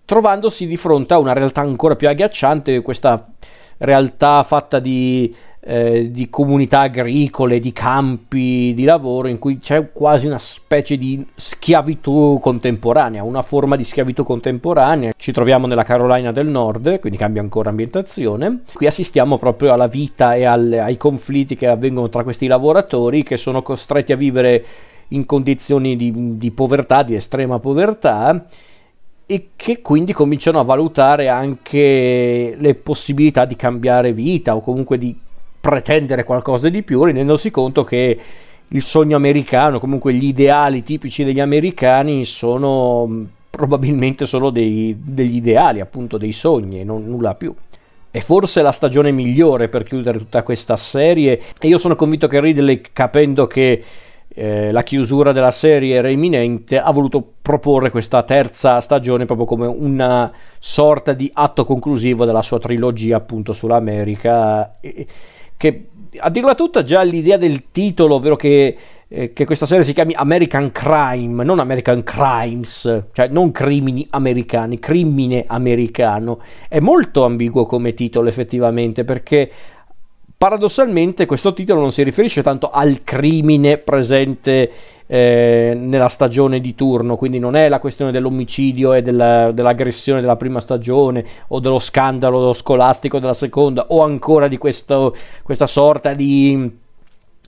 trovandosi 0.07 0.65
di 0.65 0.77
fronte 0.77 1.13
a 1.13 1.19
una 1.19 1.33
realtà 1.33 1.59
ancora 1.59 1.97
più 1.97 2.07
agghiacciante, 2.07 2.81
questa 2.81 3.27
realtà 3.77 4.41
fatta 4.43 4.79
di 4.79 5.35
eh, 5.69 6.11
di 6.11 6.29
comunità 6.29 6.79
agricole, 6.79 7.59
di 7.59 7.73
campi 7.73 8.73
di 8.73 8.85
lavoro 8.85 9.27
in 9.27 9.37
cui 9.37 9.59
c'è 9.59 9.91
quasi 9.91 10.25
una 10.25 10.39
specie 10.39 10.97
di 10.97 11.27
schiavitù 11.35 12.39
contemporanea, 12.41 13.21
una 13.23 13.41
forma 13.41 13.75
di 13.75 13.83
schiavitù 13.83 14.23
contemporanea. 14.23 15.11
Ci 15.17 15.33
troviamo 15.33 15.67
nella 15.67 15.83
Carolina 15.83 16.31
del 16.31 16.47
Nord, 16.47 17.01
quindi 17.01 17.17
cambia 17.17 17.41
ancora 17.41 17.69
ambientazione. 17.69 18.61
Qui 18.73 18.87
assistiamo 18.87 19.37
proprio 19.37 19.73
alla 19.73 19.87
vita 19.87 20.35
e 20.35 20.45
al, 20.45 20.71
ai 20.71 20.95
conflitti 20.95 21.57
che 21.57 21.67
avvengono 21.67 22.07
tra 22.07 22.23
questi 22.23 22.47
lavoratori 22.47 23.23
che 23.23 23.35
sono 23.35 23.61
costretti 23.61 24.13
a 24.13 24.15
vivere 24.15 24.65
in 25.09 25.25
condizioni 25.25 25.97
di, 25.97 26.37
di 26.37 26.51
povertà, 26.51 27.03
di 27.03 27.15
estrema 27.15 27.59
povertà 27.59 28.45
e 29.29 29.49
che 29.57 29.81
quindi 29.81 30.13
cominciano 30.13 30.59
a 30.59 30.63
valutare 30.63 31.27
anche 31.27 32.55
le 32.57 32.75
possibilità 32.75 33.43
di 33.43 33.57
cambiare 33.57 34.13
vita 34.13 34.55
o 34.55 34.61
comunque 34.61 34.97
di 34.97 35.13
pretendere 35.59 36.23
qualcosa 36.23 36.69
di 36.69 36.81
più, 36.81 37.03
rendendosi 37.03 37.51
conto 37.51 37.83
che 37.83 38.17
il 38.69 38.81
sogno 38.81 39.17
americano, 39.17 39.79
comunque 39.79 40.13
gli 40.13 40.25
ideali 40.25 40.81
tipici 40.81 41.25
degli 41.25 41.41
americani 41.41 42.23
sono 42.23 43.05
mm, 43.05 43.23
probabilmente 43.49 44.25
solo 44.25 44.49
dei, 44.49 44.95
degli 44.97 45.35
ideali, 45.35 45.81
appunto 45.81 46.17
dei 46.17 46.31
sogni 46.31 46.79
e 46.79 46.83
non 46.85 47.05
nulla 47.05 47.35
più. 47.35 47.53
È 48.09 48.19
forse 48.19 48.61
la 48.61 48.71
stagione 48.71 49.11
migliore 49.11 49.67
per 49.67 49.83
chiudere 49.83 50.17
tutta 50.17 50.41
questa 50.41 50.77
serie 50.77 51.41
e 51.59 51.67
io 51.67 51.77
sono 51.77 51.97
convinto 51.97 52.29
che 52.29 52.39
Ridley, 52.39 52.81
capendo 52.93 53.45
che 53.45 53.83
eh, 54.39 54.71
la 54.71 54.83
chiusura 54.83 55.31
della 55.31 55.49
serie 55.49 55.95
era 55.95 56.09
imminente, 56.09 56.77
ha 56.77 56.91
voluto 56.91 57.27
proporre 57.41 57.89
questa 57.89 58.21
terza 58.21 58.79
stagione 58.81 59.25
proprio 59.25 59.47
come 59.47 59.65
una 59.65 60.31
sorta 60.59 61.13
di 61.13 61.27
atto 61.33 61.65
conclusivo 61.65 62.23
della 62.23 62.43
sua 62.43 62.59
trilogia 62.59 63.17
appunto 63.17 63.51
sull'America. 63.51 64.77
E, 64.79 65.07
che 65.57 65.87
a 66.19 66.29
dirla 66.29 66.53
tutta 66.53 66.83
già 66.83 67.01
l'idea 67.01 67.37
del 67.37 67.71
titolo, 67.71 68.13
ovvero 68.13 68.35
che, 68.35 68.77
eh, 69.07 69.33
che, 69.33 69.45
questa 69.45 69.65
serie 69.65 69.83
si 69.83 69.93
chiami 69.93 70.13
American 70.13 70.71
Crime, 70.71 71.43
non 71.43 71.57
American 71.57 72.03
Crimes, 72.03 73.05
cioè 73.13 73.29
non 73.29 73.51
crimini 73.51 74.05
americani, 74.11 74.77
crimine 74.77 75.45
americano, 75.47 76.39
è 76.69 76.79
molto 76.79 77.25
ambiguo 77.25 77.65
come 77.65 77.95
titolo 77.95 78.29
effettivamente 78.29 79.03
perché 79.03 79.49
paradossalmente 80.37 81.25
questo 81.25 81.53
titolo 81.53 81.81
non 81.81 81.91
si 81.91 82.03
riferisce 82.03 82.43
tanto 82.43 82.69
al 82.69 83.01
crimine 83.03 83.79
presente 83.79 84.71
eh, 85.07 85.73
nella 85.75 86.09
stagione 86.09 86.59
di 86.59 86.75
turno, 86.75 87.15
quindi 87.15 87.39
non 87.39 87.55
è 87.55 87.67
la 87.69 87.79
questione 87.79 88.11
dell'omicidio 88.11 88.93
e 88.93 89.01
della, 89.01 89.51
dell'aggressione 89.51 90.21
della 90.21 90.35
prima 90.35 90.59
stagione 90.59 91.25
o 91.47 91.59
dello 91.59 91.79
scandalo 91.79 92.53
scolastico 92.53 93.19
della 93.19 93.33
seconda 93.33 93.87
o 93.89 94.03
ancora 94.03 94.47
di 94.47 94.57
questo, 94.57 95.15
questa 95.41 95.65
sorta 95.65 96.13
di 96.13 96.71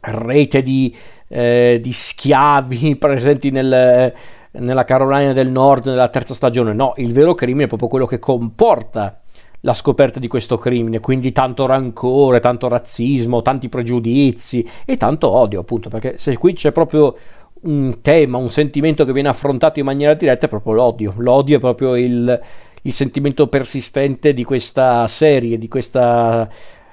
rete 0.02 0.62
di, 0.62 0.96
eh, 1.28 1.80
di 1.82 1.92
schiavi 1.92 2.96
presenti 2.98 3.52
nel, 3.52 4.14
nella 4.52 4.84
Carolina 4.86 5.34
del 5.34 5.50
Nord 5.50 5.88
nella 5.88 6.08
terza 6.08 6.34
stagione. 6.34 6.74
No, 6.74 6.94
il 6.98 7.14
vero 7.14 7.36
crimine 7.36 7.66
è 7.66 7.68
proprio 7.68 7.90
quello 7.90 8.08
che 8.08 8.18
comporta 8.18 9.20
la 9.62 9.74
scoperta 9.74 10.20
di 10.20 10.28
questo 10.28 10.58
crimine, 10.58 11.00
quindi 11.00 11.32
tanto 11.32 11.66
rancore, 11.66 12.40
tanto 12.40 12.68
razzismo, 12.68 13.42
tanti 13.42 13.68
pregiudizi 13.68 14.68
e 14.86 14.98
tanto 14.98 15.30
odio, 15.30 15.60
appunto, 15.60 15.90
perché 15.90 16.18
se 16.18 16.38
qui 16.38 16.54
c'è 16.54 16.72
proprio 16.72 17.16
un 17.62 18.00
tema, 18.02 18.38
un 18.38 18.50
sentimento 18.50 19.04
che 19.04 19.12
viene 19.12 19.28
affrontato 19.28 19.80
in 19.80 19.86
maniera 19.86 20.14
diretta 20.14 20.46
è 20.46 20.50
proprio 20.50 20.74
l'odio. 20.74 21.14
L'odio 21.18 21.58
è 21.58 21.60
proprio 21.60 21.96
il, 21.96 22.42
il 22.84 22.94
sentimento 22.94 23.48
persistente 23.48 24.34
di 24.34 24.44
questa 24.44 25.06
serie, 25.08 25.58
di 25.58 25.68
questa 25.68 26.48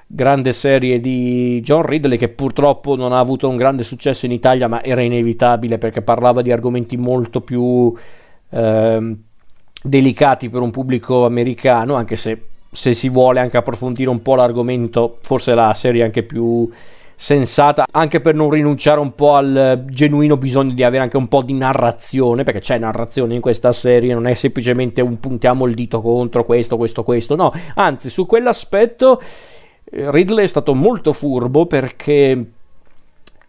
grande 0.09 0.53
serie 0.53 1.01
di 1.01 1.59
John 1.61 1.85
Ridley 1.85 2.17
che 2.17 2.29
purtroppo 2.29 2.95
non 2.95 3.11
ha 3.11 3.19
avuto 3.19 3.49
un 3.49 3.57
grande 3.57 3.83
successo 3.83 4.25
in 4.25 4.31
Italia, 4.31 4.67
ma 4.67 4.83
era 4.83 5.01
inevitabile 5.01 5.77
perché 5.77 6.01
parlava 6.01 6.41
di 6.41 6.51
argomenti 6.51 6.97
molto 6.97 7.41
più 7.41 7.93
eh, 8.49 9.15
delicati 9.81 10.49
per 10.49 10.61
un 10.61 10.71
pubblico 10.71 11.25
americano, 11.25 11.95
anche 11.95 12.17
se 12.17 12.41
se 12.77 12.93
si 12.93 13.09
vuole 13.09 13.39
anche 13.39 13.57
approfondire 13.57 14.11
un 14.11 14.21
po' 14.21 14.35
l'argomento, 14.35 15.17
forse 15.21 15.55
la 15.55 15.73
serie 15.73 16.03
anche 16.03 16.21
più 16.21 16.69
sensata 17.19 17.87
anche 17.89 18.21
per 18.21 18.35
non 18.35 18.51
rinunciare 18.51 18.99
un 18.99 19.15
po' 19.15 19.33
al 19.33 19.85
genuino 19.87 20.37
bisogno 20.37 20.73
di 20.73 20.83
avere 20.83 21.01
anche 21.01 21.17
un 21.17 21.27
po' 21.27 21.41
di 21.41 21.55
narrazione 21.55 22.43
perché 22.43 22.59
c'è 22.59 22.77
narrazione 22.77 23.33
in 23.33 23.41
questa 23.41 23.71
serie 23.71 24.13
non 24.13 24.27
è 24.27 24.35
semplicemente 24.35 25.01
un 25.01 25.19
puntiamo 25.19 25.65
il 25.65 25.73
dito 25.73 25.99
contro 25.99 26.45
questo 26.45 26.77
questo 26.77 27.01
questo 27.01 27.35
no. 27.35 27.51
Anzi 27.73 28.11
su 28.11 28.27
quell'aspetto 28.27 29.19
eh, 29.19 30.11
Ridley 30.11 30.43
è 30.43 30.47
stato 30.47 30.75
molto 30.75 31.11
furbo 31.11 31.65
perché 31.65 32.45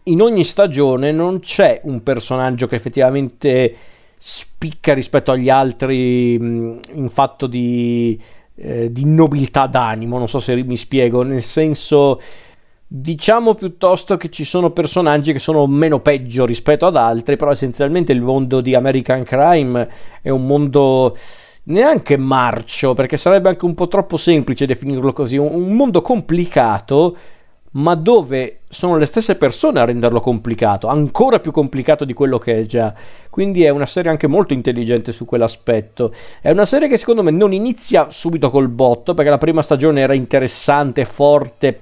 in 0.01 0.21
ogni 0.21 0.43
stagione 0.43 1.11
non 1.11 1.39
c'è 1.39 1.81
un 1.83 2.01
personaggio 2.01 2.65
che 2.65 2.73
effettivamente 2.73 3.75
spicca 4.17 4.95
rispetto 4.95 5.31
agli 5.31 5.49
altri 5.51 6.33
in 6.33 7.09
fatto 7.09 7.45
di, 7.45 8.19
eh, 8.59 8.91
di 8.91 9.05
nobiltà 9.05 9.67
d'animo 9.67 10.17
non 10.17 10.27
so 10.27 10.39
se 10.39 10.55
mi 10.63 10.77
spiego 10.77 11.23
nel 11.23 11.41
senso 11.41 12.19
Diciamo 12.91 13.53
piuttosto 13.53 14.17
che 14.17 14.31
ci 14.31 14.43
sono 14.43 14.71
personaggi 14.71 15.31
che 15.31 15.37
sono 15.37 15.67
meno 15.67 15.99
peggio 15.99 16.43
rispetto 16.43 16.87
ad 16.87 16.95
altri, 16.95 17.35
però 17.35 17.51
essenzialmente 17.51 18.13
il 18.13 18.21
mondo 18.21 18.61
di 18.61 18.73
American 18.73 19.23
Crime 19.23 19.87
è 20.23 20.29
un 20.29 20.47
mondo 20.47 21.15
neanche 21.65 22.17
marcio, 22.17 22.95
perché 22.95 23.15
sarebbe 23.15 23.49
anche 23.49 23.65
un 23.65 23.75
po' 23.75 23.87
troppo 23.87 24.17
semplice 24.17 24.65
definirlo 24.65 25.13
così, 25.13 25.37
un 25.37 25.75
mondo 25.75 26.01
complicato, 26.01 27.15
ma 27.71 27.95
dove 27.95 28.59
sono 28.69 28.97
le 28.97 29.05
stesse 29.05 29.35
persone 29.35 29.79
a 29.79 29.85
renderlo 29.85 30.19
complicato, 30.19 30.87
ancora 30.87 31.39
più 31.39 31.51
complicato 31.51 32.05
di 32.05 32.13
quello 32.13 32.37
che 32.37 32.59
è 32.59 32.65
già. 32.65 32.93
Quindi 33.29 33.63
è 33.63 33.69
una 33.69 33.85
serie 33.85 34.09
anche 34.09 34.27
molto 34.27 34.53
intelligente 34.53 35.11
su 35.11 35.25
quell'aspetto. 35.25 36.13
È 36.41 36.49
una 36.49 36.65
serie 36.65 36.87
che 36.87 36.97
secondo 36.97 37.23
me 37.23 37.31
non 37.31 37.53
inizia 37.53 38.09
subito 38.09 38.49
col 38.49 38.69
botto, 38.69 39.13
perché 39.13 39.29
la 39.29 39.37
prima 39.37 39.61
stagione 39.61 40.01
era 40.01 40.13
interessante, 40.13 41.05
forte 41.05 41.81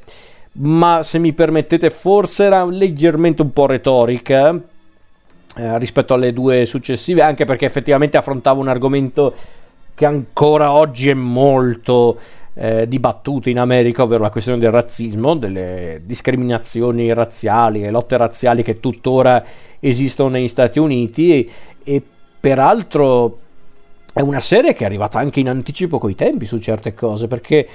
ma 0.60 1.04
se 1.04 1.20
mi 1.20 1.34
permettete 1.34 1.90
forse 1.90 2.46
era 2.46 2.66
leggermente 2.66 3.42
un 3.42 3.54
po' 3.54 3.68
retorica 3.68 4.60
eh, 5.56 5.78
rispetto 5.78 6.14
alle 6.14 6.34
due 6.34 6.66
successive, 6.66 7.22
anche 7.22 7.46
perché 7.46 7.66
effettivamente 7.66 8.18
affrontava 8.18 8.60
un 8.60 8.68
argomento 8.68 9.34
che 9.94 10.06
ancora 10.06 10.72
oggi 10.72 11.10
è 11.10 11.14
molto 11.14 12.20
eh, 12.58 12.88
dibattuto 12.88 13.50
in 13.50 13.60
America, 13.60 14.04
ovvero 14.04 14.24
la 14.24 14.32
questione 14.32 14.58
del 14.58 14.72
razzismo, 14.72 15.36
delle 15.36 16.02
discriminazioni 16.04 17.14
razziali 17.14 17.84
e 17.84 17.92
lotte 17.92 18.18
razziali 18.18 18.64
che 18.64 18.80
tuttora 18.80 19.44
esistono 19.80 20.30
negli 20.30 20.48
Stati 20.48 20.80
Uniti. 20.80 21.34
E, 21.34 21.50
e 21.84 22.02
peraltro 22.40 23.40
è 24.12 24.22
una 24.22 24.40
serie 24.40 24.74
che 24.74 24.84
è 24.84 24.88
arrivata 24.88 25.20
anche 25.20 25.40
in 25.40 25.50
anticipo 25.50 26.00
coi 26.00 26.16
tempi 26.16 26.46
su 26.46 26.58
certe 26.58 26.96
cose, 26.96 27.28
perché 27.28 27.68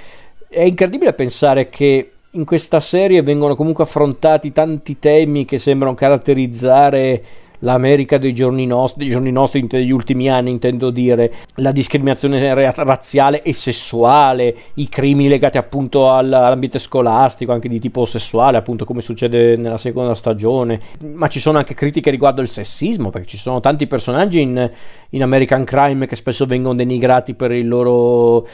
è 0.49 0.63
incredibile 0.63 1.13
pensare 1.13 1.69
che 1.69 2.11
in 2.31 2.45
questa 2.45 2.79
serie 2.79 3.21
vengono 3.21 3.55
comunque 3.55 3.83
affrontati 3.83 4.51
tanti 4.51 4.99
temi 4.99 5.45
che 5.45 5.59
sembrano 5.59 5.93
caratterizzare 5.93 7.23
l'America 7.63 8.17
dei 8.17 8.33
giorni 8.33 8.65
nostri, 8.65 9.03
dei 9.03 9.13
giorni 9.13 9.31
nostri 9.31 9.65
degli 9.65 9.91
ultimi 9.91 10.29
anni 10.29 10.51
intendo 10.51 10.89
dire, 10.89 11.33
la 11.55 11.71
discriminazione 11.71 12.53
razziale 12.73 13.41
e 13.41 13.53
sessuale, 13.53 14.55
i 14.75 14.89
crimini 14.89 15.29
legati 15.29 15.57
appunto 15.57 16.13
all'ambiente 16.13 16.77
scolastico, 16.79 17.51
anche 17.51 17.69
di 17.69 17.79
tipo 17.79 18.05
sessuale, 18.05 18.57
appunto 18.57 18.85
come 18.85 19.01
succede 19.01 19.55
nella 19.55 19.77
seconda 19.77 20.13
stagione, 20.13 20.79
ma 21.13 21.27
ci 21.27 21.39
sono 21.39 21.57
anche 21.57 21.73
critiche 21.73 22.11
riguardo 22.11 22.41
il 22.41 22.49
sessismo, 22.49 23.09
perché 23.09 23.27
ci 23.27 23.37
sono 23.37 23.59
tanti 23.59 23.87
personaggi 23.87 24.41
in, 24.41 24.69
in 25.09 25.23
American 25.23 25.63
Crime 25.63 26.05
che 26.05 26.15
spesso 26.15 26.45
vengono 26.45 26.75
denigrati 26.75 27.33
per 27.33 27.51
il 27.51 27.67
loro 27.67 28.45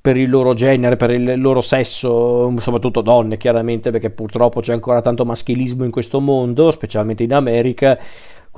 per 0.00 0.16
il 0.16 0.30
loro 0.30 0.54
genere, 0.54 0.96
per 0.96 1.10
il 1.10 1.38
loro 1.40 1.60
sesso, 1.60 2.54
soprattutto 2.60 3.02
donne 3.02 3.36
chiaramente, 3.36 3.90
perché 3.90 4.08
purtroppo 4.08 4.60
c'è 4.60 4.72
ancora 4.72 5.02
tanto 5.02 5.24
maschilismo 5.26 5.84
in 5.84 5.90
questo 5.90 6.20
mondo, 6.20 6.70
specialmente 6.70 7.24
in 7.24 7.34
America. 7.34 7.98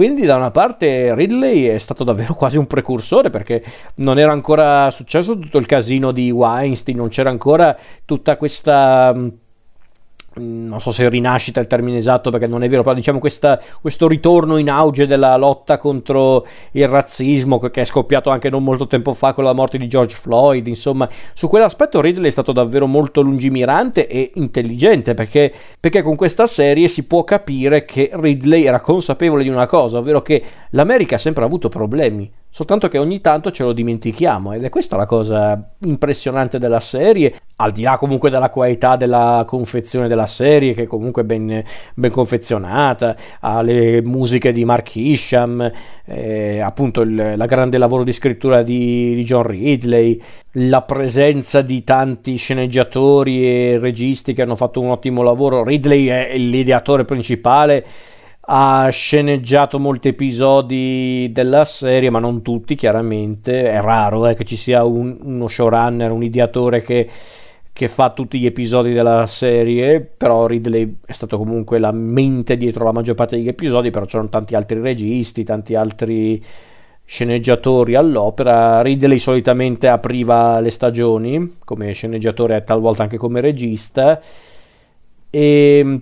Quindi 0.00 0.24
da 0.24 0.36
una 0.36 0.50
parte 0.50 1.14
Ridley 1.14 1.64
è 1.64 1.76
stato 1.76 2.04
davvero 2.04 2.32
quasi 2.32 2.56
un 2.56 2.66
precursore 2.66 3.28
perché 3.28 3.62
non 3.96 4.18
era 4.18 4.32
ancora 4.32 4.90
successo 4.90 5.38
tutto 5.38 5.58
il 5.58 5.66
casino 5.66 6.10
di 6.10 6.30
Weinstein, 6.30 6.96
non 6.96 7.08
c'era 7.08 7.28
ancora 7.28 7.76
tutta 8.06 8.38
questa 8.38 9.14
non 10.34 10.80
so 10.80 10.92
se 10.92 11.08
rinascita 11.08 11.58
il 11.58 11.66
termine 11.66 11.96
esatto 11.96 12.30
perché 12.30 12.46
non 12.46 12.62
è 12.62 12.68
vero, 12.68 12.82
però 12.82 12.94
diciamo 12.94 13.18
questa, 13.18 13.60
questo 13.80 14.06
ritorno 14.06 14.58
in 14.58 14.70
auge 14.70 15.06
della 15.06 15.36
lotta 15.36 15.76
contro 15.78 16.46
il 16.72 16.86
razzismo 16.86 17.58
che 17.58 17.80
è 17.80 17.84
scoppiato 17.84 18.30
anche 18.30 18.48
non 18.48 18.62
molto 18.62 18.86
tempo 18.86 19.12
fa 19.12 19.32
con 19.32 19.42
la 19.42 19.52
morte 19.52 19.76
di 19.76 19.88
George 19.88 20.14
Floyd, 20.14 20.66
insomma, 20.68 21.08
su 21.34 21.48
quell'aspetto 21.48 22.00
Ridley 22.00 22.28
è 22.28 22.30
stato 22.30 22.52
davvero 22.52 22.86
molto 22.86 23.22
lungimirante 23.22 24.06
e 24.06 24.30
intelligente 24.34 25.14
perché, 25.14 25.52
perché 25.78 26.02
con 26.02 26.14
questa 26.14 26.46
serie 26.46 26.86
si 26.86 27.04
può 27.04 27.24
capire 27.24 27.84
che 27.84 28.10
Ridley 28.12 28.64
era 28.64 28.80
consapevole 28.80 29.42
di 29.42 29.48
una 29.48 29.66
cosa, 29.66 29.98
ovvero 29.98 30.22
che 30.22 30.42
l'America 30.70 31.16
ha 31.16 31.18
sempre 31.18 31.44
avuto 31.44 31.68
problemi 31.68 32.30
Soltanto 32.52 32.88
che 32.88 32.98
ogni 32.98 33.20
tanto 33.20 33.52
ce 33.52 33.62
lo 33.62 33.72
dimentichiamo 33.72 34.52
ed 34.52 34.64
è 34.64 34.70
questa 34.70 34.96
la 34.96 35.06
cosa 35.06 35.70
impressionante 35.84 36.58
della 36.58 36.80
serie, 36.80 37.34
al 37.56 37.70
di 37.70 37.82
là 37.82 37.96
comunque 37.96 38.28
della 38.28 38.50
qualità 38.50 38.96
della 38.96 39.44
confezione 39.46 40.08
della 40.08 40.26
serie, 40.26 40.74
che 40.74 40.82
è 40.82 40.86
comunque 40.86 41.22
ben, 41.22 41.62
ben 41.94 42.10
confezionata, 42.10 43.16
alle 43.38 44.02
musiche 44.02 44.52
di 44.52 44.64
Mark 44.64 44.96
Isham, 44.96 45.70
eh, 46.04 46.58
appunto 46.60 47.02
il 47.02 47.34
la 47.36 47.46
grande 47.46 47.78
lavoro 47.78 48.02
di 48.02 48.12
scrittura 48.12 48.62
di, 48.62 49.14
di 49.14 49.22
John 49.24 49.44
Ridley, 49.44 50.20
la 50.52 50.82
presenza 50.82 51.62
di 51.62 51.84
tanti 51.84 52.36
sceneggiatori 52.36 53.46
e 53.46 53.78
registi 53.78 54.34
che 54.34 54.42
hanno 54.42 54.56
fatto 54.56 54.80
un 54.80 54.90
ottimo 54.90 55.22
lavoro. 55.22 55.62
Ridley 55.62 56.06
è 56.06 56.36
l'ideatore 56.36 57.04
principale 57.04 57.86
ha 58.52 58.88
sceneggiato 58.90 59.78
molti 59.78 60.08
episodi 60.08 61.30
della 61.32 61.64
serie, 61.64 62.10
ma 62.10 62.18
non 62.18 62.42
tutti 62.42 62.74
chiaramente, 62.74 63.70
è 63.70 63.80
raro 63.80 64.26
eh, 64.26 64.34
che 64.34 64.44
ci 64.44 64.56
sia 64.56 64.82
un, 64.82 65.18
uno 65.22 65.46
showrunner, 65.46 66.10
un 66.10 66.24
ideatore 66.24 66.82
che, 66.82 67.08
che, 67.72 67.86
fa 67.86 68.10
tutti 68.10 68.40
gli 68.40 68.46
episodi 68.46 68.92
della 68.92 69.24
serie, 69.26 70.00
però 70.00 70.46
Ridley 70.46 70.96
è 71.06 71.12
stato 71.12 71.38
comunque 71.38 71.78
la 71.78 71.92
mente 71.92 72.56
dietro 72.56 72.84
la 72.84 72.92
maggior 72.92 73.14
parte 73.14 73.36
degli 73.36 73.46
episodi, 73.46 73.90
però 73.90 74.04
c'erano 74.04 74.30
tanti 74.30 74.56
altri 74.56 74.80
registi, 74.80 75.44
tanti 75.44 75.76
altri 75.76 76.42
sceneggiatori 77.04 77.94
all'opera. 77.94 78.82
Ridley 78.82 79.18
solitamente 79.18 79.86
apriva 79.86 80.58
le 80.58 80.70
stagioni 80.70 81.58
come 81.64 81.92
sceneggiatore 81.92 82.56
e 82.56 82.64
talvolta 82.64 83.04
anche 83.04 83.16
come 83.16 83.40
regista. 83.40 84.20
E 85.30 86.00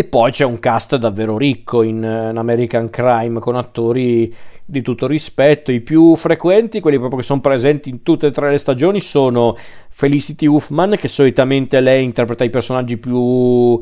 e 0.00 0.04
poi 0.04 0.30
c'è 0.30 0.46
un 0.46 0.58
cast 0.58 0.96
davvero 0.96 1.36
ricco 1.36 1.82
in, 1.82 1.96
in, 1.96 2.36
American 2.38 2.88
Crime 2.88 3.38
con 3.38 3.54
attori 3.54 4.34
di 4.64 4.80
tutto 4.80 5.06
rispetto. 5.06 5.70
I 5.70 5.82
più 5.82 6.16
frequenti, 6.16 6.80
quelli 6.80 6.96
proprio 6.96 7.18
che 7.20 7.26
sono 7.26 7.42
presenti 7.42 7.90
in 7.90 8.02
tutte 8.02 8.28
e 8.28 8.30
tre 8.30 8.48
le 8.48 8.56
stagioni, 8.56 8.98
sono 8.98 9.58
Felicity 9.90 10.46
Huffman, 10.46 10.96
che 10.96 11.06
solitamente 11.06 11.80
lei 11.80 12.02
interpreta 12.02 12.44
i 12.44 12.50
personaggi 12.50 12.96
più 12.96 13.78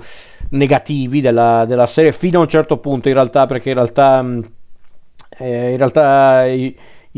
negativi 0.51 1.21
della, 1.21 1.65
della 1.67 1.87
serie, 1.87 2.11
fino 2.11 2.41
a 2.41 2.43
un 2.43 2.49
certo 2.49 2.79
punto 2.79 3.07
in 3.07 3.15
realtà, 3.15 3.47
perché 3.47 3.69
in 3.69 3.77
realtà, 3.77 4.27
eh, 5.39 5.71
in 5.71 5.77
realtà 5.77 6.47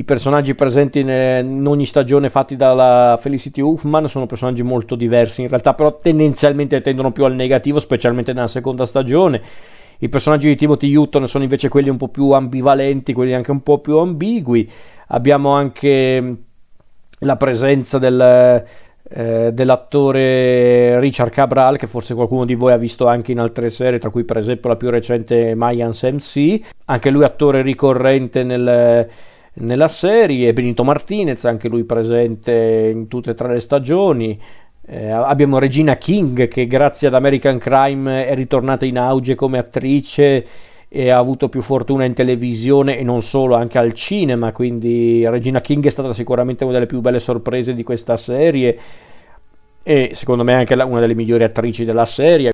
i, 0.01 0.05
personaggi 0.05 0.55
presenti 0.55 1.01
in 1.01 1.65
ogni 1.67 1.85
stagione 1.85 2.31
fatti 2.31 2.57
dalla 2.57 3.19
Felicity 3.21 3.61
Huffman 3.61 4.09
sono 4.09 4.27
personaggi 4.27 4.63
molto 4.63 4.95
diversi 4.95 5.43
in 5.43 5.49
realtà 5.49 5.75
però 5.75 5.99
tendenzialmente 5.99 6.81
tendono 6.81 7.13
più 7.13 7.25
al 7.25 7.35
negativo 7.35 7.79
specialmente 7.79 8.33
nella 8.33 8.47
seconda 8.47 8.87
stagione. 8.87 9.43
I 9.99 10.09
personaggi 10.09 10.49
di 10.49 10.57
Timothy 10.57 10.95
Hutton 10.95 11.29
sono 11.29 11.45
invece 11.45 11.69
quelli 11.69 11.91
un 11.91 11.99
po' 11.99 12.09
più 12.09 12.31
ambivalenti 12.31 13.13
quelli 13.13 13.35
anche 13.35 13.51
un 13.51 13.63
po' 13.63 13.79
più 13.79 13.99
ambigui. 13.99 14.71
Abbiamo 15.09 15.51
anche 15.51 16.37
la 17.19 17.37
presenza 17.37 17.99
del, 17.99 18.65
eh, 19.13 19.51
dell'attore 19.53 20.99
Richard 20.99 21.31
Cabral 21.31 21.77
che 21.77 21.87
forse 21.87 22.15
qualcuno 22.15 22.47
di 22.47 22.55
voi 22.55 22.73
ha 22.73 22.79
visto 22.79 23.07
anche 23.07 23.33
in 23.33 23.39
altre 23.39 23.69
serie 23.69 23.99
tra 23.99 24.09
cui 24.09 24.25
per 24.25 24.39
esempio 24.39 24.71
la 24.71 24.77
più 24.77 24.89
recente 24.89 25.55
Mayans 25.55 26.03
MC 26.05 26.61
anche 26.87 27.11
lui 27.11 27.25
attore 27.25 27.61
ricorrente 27.61 28.43
nel 28.43 29.09
nella 29.61 29.89
serie, 29.89 30.53
Benito 30.53 30.85
Martinez, 30.85 31.45
anche 31.45 31.69
lui 31.69 31.85
presente 31.85 32.91
in 32.93 33.09
tutte 33.09 33.31
e 33.31 33.35
tre 33.35 33.53
le 33.53 33.61
stagioni. 33.61 34.39
Eh, 34.87 35.11
abbiamo 35.11 35.59
Regina 35.59 35.97
King 35.97 36.49
che 36.49 36.67
grazie 36.67 37.09
ad 37.09 37.15
American 37.15 37.59
Crime 37.59 38.27
è 38.27 38.35
ritornata 38.35 38.85
in 38.85 38.99
auge 38.99 39.35
come 39.35 39.59
attrice 39.59 40.47
e 40.89 41.11
ha 41.11 41.19
avuto 41.19 41.49
più 41.49 41.63
fortuna 41.63 42.05
in 42.05 42.15
televisione 42.15 42.99
e 42.99 43.05
non 43.05 43.23
solo, 43.23 43.55
anche 43.55 43.79
al 43.79 43.93
cinema, 43.93 44.51
quindi 44.51 45.27
Regina 45.29 45.61
King 45.61 45.87
è 45.87 45.91
stata 45.91 46.13
sicuramente 46.13 46.65
una 46.65 46.73
delle 46.73 46.87
più 46.87 47.01
belle 47.01 47.21
sorprese 47.21 47.75
di 47.75 47.85
questa 47.85 48.17
serie 48.17 48.79
e 49.83 50.11
secondo 50.15 50.43
me 50.43 50.55
anche 50.55 50.75
una 50.75 51.01
delle 51.01 51.15
migliori 51.15 51.45
attrici 51.45 51.85
della 51.85 52.07
serie. 52.07 52.53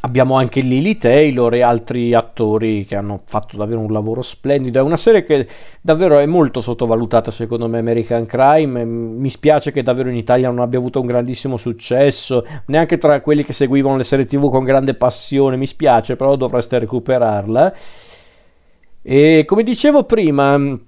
Abbiamo 0.00 0.36
anche 0.36 0.60
Lily 0.60 0.94
Taylor 0.94 1.52
e 1.54 1.62
altri 1.62 2.14
attori 2.14 2.84
che 2.84 2.94
hanno 2.94 3.22
fatto 3.24 3.56
davvero 3.56 3.80
un 3.80 3.90
lavoro 3.90 4.22
splendido. 4.22 4.78
È 4.78 4.82
una 4.82 4.96
serie 4.96 5.24
che 5.24 5.48
davvero 5.80 6.18
è 6.18 6.26
molto 6.26 6.60
sottovalutata, 6.60 7.32
secondo 7.32 7.66
me, 7.66 7.80
American 7.80 8.24
Crime. 8.24 8.84
Mi 8.84 9.28
spiace 9.28 9.72
che 9.72 9.82
davvero 9.82 10.08
in 10.08 10.14
Italia 10.14 10.50
non 10.50 10.60
abbia 10.60 10.78
avuto 10.78 11.00
un 11.00 11.06
grandissimo 11.06 11.56
successo, 11.56 12.46
neanche 12.66 12.96
tra 12.96 13.20
quelli 13.20 13.42
che 13.44 13.52
seguivano 13.52 13.96
le 13.96 14.04
serie 14.04 14.26
TV 14.26 14.48
con 14.48 14.62
grande 14.62 14.94
passione. 14.94 15.56
Mi 15.56 15.66
spiace, 15.66 16.14
però 16.14 16.36
dovreste 16.36 16.78
recuperarla. 16.78 17.74
E 19.02 19.44
come 19.46 19.62
dicevo 19.64 20.04
prima, 20.04 20.78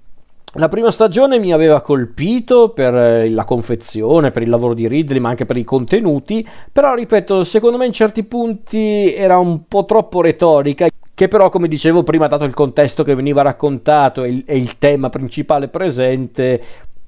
la 0.55 0.67
prima 0.67 0.91
stagione 0.91 1.39
mi 1.39 1.53
aveva 1.53 1.81
colpito 1.81 2.69
per 2.69 2.93
eh, 2.93 3.29
la 3.29 3.45
confezione, 3.45 4.31
per 4.31 4.41
il 4.41 4.49
lavoro 4.49 4.73
di 4.73 4.87
Ridley, 4.87 5.19
ma 5.19 5.29
anche 5.29 5.45
per 5.45 5.55
i 5.55 5.63
contenuti, 5.63 6.45
però 6.71 6.93
ripeto, 6.93 7.43
secondo 7.45 7.77
me 7.77 7.85
in 7.85 7.93
certi 7.93 8.23
punti 8.23 9.13
era 9.13 9.37
un 9.37 9.67
po' 9.67 9.85
troppo 9.85 10.21
retorica, 10.21 10.87
che 11.13 11.27
però 11.27 11.49
come 11.49 11.67
dicevo 11.67 12.03
prima, 12.03 12.27
dato 12.27 12.43
il 12.43 12.53
contesto 12.53 13.03
che 13.03 13.15
veniva 13.15 13.41
raccontato 13.41 14.23
e 14.23 14.29
il, 14.29 14.43
e 14.45 14.57
il 14.57 14.77
tema 14.77 15.09
principale 15.09 15.69
presente, 15.69 16.61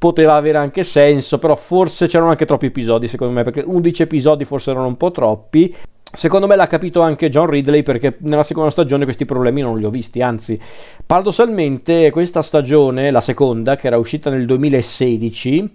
poteva 0.03 0.35
avere 0.35 0.57
anche 0.57 0.83
senso, 0.83 1.39
però 1.39 1.55
forse 1.55 2.07
c'erano 2.07 2.31
anche 2.31 2.43
troppi 2.43 2.65
episodi 2.65 3.07
secondo 3.07 3.33
me, 3.33 3.45
perché 3.45 3.63
11 3.65 4.01
episodi 4.01 4.43
forse 4.43 4.71
erano 4.71 4.87
un 4.87 4.97
po' 4.97 5.11
troppi. 5.11 5.73
Secondo 6.13 6.45
me 6.45 6.57
l'ha 6.57 6.67
capito 6.67 6.99
anche 6.99 7.29
John 7.29 7.49
Ridley 7.49 7.83
perché 7.83 8.17
nella 8.19 8.43
seconda 8.43 8.69
stagione 8.69 9.05
questi 9.05 9.23
problemi 9.23 9.61
non 9.61 9.77
li 9.77 9.85
ho 9.85 9.89
visti, 9.89 10.21
anzi, 10.21 10.59
paradossalmente 11.05 12.11
questa 12.11 12.41
stagione, 12.41 13.11
la 13.11 13.21
seconda, 13.21 13.77
che 13.77 13.87
era 13.87 13.97
uscita 13.97 14.29
nel 14.29 14.45
2016, 14.45 15.73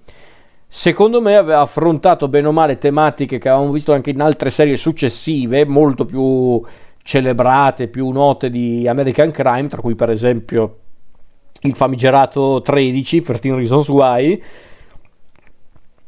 secondo 0.69 1.23
me 1.23 1.35
aveva 1.35 1.63
affrontato 1.63 2.29
bene 2.29 2.49
o 2.49 2.53
male 2.53 2.77
tematiche 2.77 3.39
che 3.39 3.49
avevamo 3.49 3.73
visto 3.73 3.95
anche 3.95 4.11
in 4.11 4.21
altre 4.21 4.51
serie 4.51 4.77
successive, 4.77 5.65
molto 5.65 6.05
più 6.05 6.63
celebrate, 7.03 7.89
più 7.89 8.11
note 8.11 8.51
di 8.51 8.87
American 8.87 9.31
Crime, 9.31 9.69
tra 9.69 9.81
cui 9.81 9.95
per 9.95 10.11
esempio 10.11 10.81
il 11.63 11.75
famigerato 11.75 12.63
13, 12.63 13.23
13 13.23 13.51
Reasons 13.55 13.89
Why, 13.89 14.43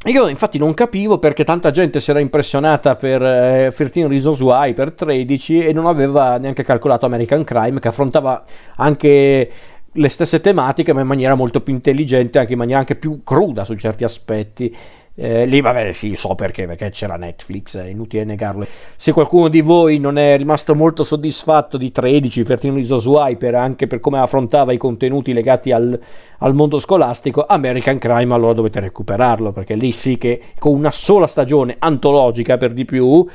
io 0.06 0.28
infatti 0.28 0.56
non 0.56 0.72
capivo 0.72 1.18
perché 1.18 1.44
tanta 1.44 1.70
gente 1.70 2.00
si 2.00 2.08
era 2.08 2.20
impressionata 2.20 2.96
per 2.96 3.22
eh, 3.22 3.72
13 3.74 4.06
Reasons 4.06 4.40
Why, 4.40 4.72
per 4.72 4.92
13 4.92 5.66
e 5.66 5.72
non 5.74 5.84
aveva 5.84 6.38
neanche 6.38 6.64
calcolato 6.64 7.04
American 7.04 7.44
Crime 7.44 7.80
che 7.80 7.88
affrontava 7.88 8.42
anche 8.76 9.50
le 9.92 10.08
stesse 10.08 10.40
tematiche 10.40 10.94
ma 10.94 11.02
in 11.02 11.06
maniera 11.06 11.34
molto 11.34 11.60
più 11.60 11.74
intelligente, 11.74 12.38
anche 12.38 12.52
in 12.52 12.58
maniera 12.58 12.78
anche 12.78 12.96
più 12.96 13.22
cruda 13.22 13.66
su 13.66 13.74
certi 13.74 14.04
aspetti. 14.04 14.74
Eh, 15.22 15.44
lì 15.44 15.60
vabbè 15.60 15.92
sì, 15.92 16.14
so 16.14 16.34
perché, 16.34 16.64
perché 16.64 16.88
c'era 16.88 17.16
Netflix, 17.16 17.76
è 17.76 17.84
inutile 17.84 18.24
negarlo. 18.24 18.66
Se 18.96 19.12
qualcuno 19.12 19.48
di 19.48 19.60
voi 19.60 19.98
non 19.98 20.16
è 20.16 20.34
rimasto 20.38 20.74
molto 20.74 21.04
soddisfatto 21.04 21.76
di 21.76 21.92
13, 21.92 22.42
13 22.42 22.74
Reasons 22.74 23.04
Why, 23.04 23.36
per, 23.36 23.54
anche 23.54 23.86
per 23.86 24.00
come 24.00 24.18
affrontava 24.18 24.72
i 24.72 24.78
contenuti 24.78 25.34
legati 25.34 25.72
al, 25.72 26.00
al, 26.38 26.54
mondo 26.54 26.78
scolastico, 26.78 27.44
American 27.44 27.98
Crime 27.98 28.32
allora 28.32 28.54
dovete 28.54 28.80
recuperarlo, 28.80 29.52
perché 29.52 29.74
lì 29.74 29.92
sì 29.92 30.16
che 30.16 30.40
con 30.58 30.72
una 30.72 30.90
sola 30.90 31.26
stagione 31.26 31.76
antologica 31.78 32.56
per 32.56 32.72
di 32.72 32.86
più 32.86 33.28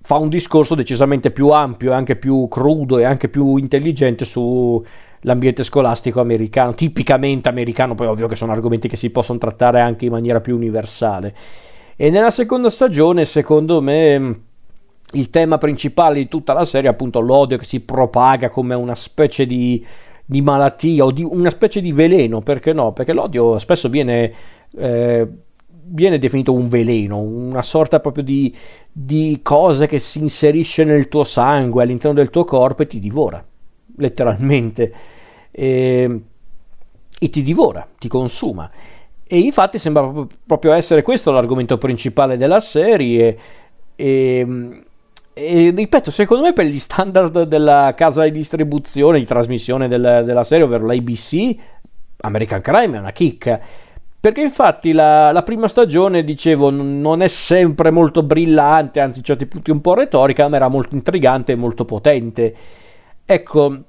fa 0.00 0.16
un 0.16 0.30
discorso 0.30 0.74
decisamente 0.74 1.30
più 1.30 1.50
ampio, 1.50 1.92
anche 1.92 2.16
più 2.16 2.48
crudo 2.48 2.96
e 2.96 3.04
anche 3.04 3.28
più 3.28 3.56
intelligente 3.56 4.24
sull'ambiente 5.20 5.62
scolastico 5.62 6.20
americano, 6.20 6.74
tipicamente 6.74 7.48
americano, 7.48 7.94
poi 7.94 8.06
ovvio 8.06 8.28
che 8.28 8.34
sono 8.34 8.52
argomenti 8.52 8.88
che 8.88 8.96
si 8.96 9.10
possono 9.10 9.38
trattare 9.38 9.80
anche 9.80 10.04
in 10.04 10.12
maniera 10.12 10.40
più 10.40 10.54
universale. 10.54 11.34
E 11.96 12.10
nella 12.10 12.30
seconda 12.30 12.70
stagione, 12.70 13.24
secondo 13.24 13.80
me, 13.80 14.40
il 15.12 15.30
tema 15.30 15.58
principale 15.58 16.16
di 16.16 16.28
tutta 16.28 16.52
la 16.52 16.64
serie 16.64 16.88
è 16.88 16.92
appunto 16.92 17.20
l'odio 17.20 17.56
che 17.56 17.64
si 17.64 17.80
propaga 17.80 18.50
come 18.50 18.74
una 18.74 18.94
specie 18.94 19.46
di, 19.46 19.84
di 20.24 20.40
malattia 20.40 21.04
o 21.04 21.10
di 21.10 21.24
una 21.24 21.50
specie 21.50 21.80
di 21.80 21.92
veleno, 21.92 22.40
perché 22.40 22.72
no? 22.72 22.92
Perché 22.92 23.12
l'odio 23.12 23.58
spesso 23.58 23.88
viene... 23.88 24.32
Eh, 24.76 25.28
viene 25.90 26.18
definito 26.18 26.52
un 26.52 26.68
veleno, 26.68 27.18
una 27.18 27.62
sorta 27.62 28.00
proprio 28.00 28.22
di, 28.22 28.54
di 28.92 29.40
cosa 29.42 29.86
che 29.86 29.98
si 29.98 30.18
inserisce 30.18 30.84
nel 30.84 31.08
tuo 31.08 31.24
sangue, 31.24 31.82
all'interno 31.82 32.14
del 32.14 32.28
tuo 32.28 32.44
corpo 32.44 32.82
e 32.82 32.86
ti 32.86 32.98
divora, 32.98 33.42
letteralmente. 33.98 34.92
E, 35.50 36.20
e 37.18 37.30
ti 37.30 37.42
divora, 37.42 37.86
ti 37.98 38.08
consuma. 38.08 38.70
E 39.26 39.38
infatti 39.38 39.78
sembra 39.78 40.26
proprio 40.46 40.72
essere 40.72 41.02
questo 41.02 41.30
l'argomento 41.30 41.78
principale 41.78 42.36
della 42.36 42.60
serie. 42.60 43.38
E, 43.94 44.82
e 45.32 45.70
ripeto, 45.70 46.10
secondo 46.10 46.44
me 46.44 46.52
per 46.52 46.66
gli 46.66 46.78
standard 46.78 47.42
della 47.42 47.92
casa 47.94 48.24
di 48.24 48.30
distribuzione, 48.30 49.18
di 49.18 49.26
trasmissione 49.26 49.86
del, 49.86 50.22
della 50.24 50.44
serie, 50.44 50.64
ovvero 50.64 50.86
l'ABC, 50.86 51.56
American 52.20 52.60
Crime 52.60 52.96
è 52.96 53.00
una 53.00 53.12
chicca 53.12 53.60
perché 54.20 54.40
infatti 54.40 54.90
la, 54.90 55.30
la, 55.30 55.44
prima 55.44 55.68
stagione, 55.68 56.24
dicevo, 56.24 56.70
non 56.70 57.22
è 57.22 57.28
sempre 57.28 57.92
molto 57.92 58.24
brillante, 58.24 58.98
anzi 58.98 59.18
in 59.20 59.24
certi 59.24 59.46
punti 59.46 59.70
un 59.70 59.80
po' 59.80 59.94
retorica, 59.94 60.48
ma 60.48 60.56
era 60.56 60.66
molto 60.66 60.96
intrigante 60.96 61.52
e 61.52 61.54
molto 61.54 61.84
potente. 61.84 62.54
Ecco, 63.24 63.82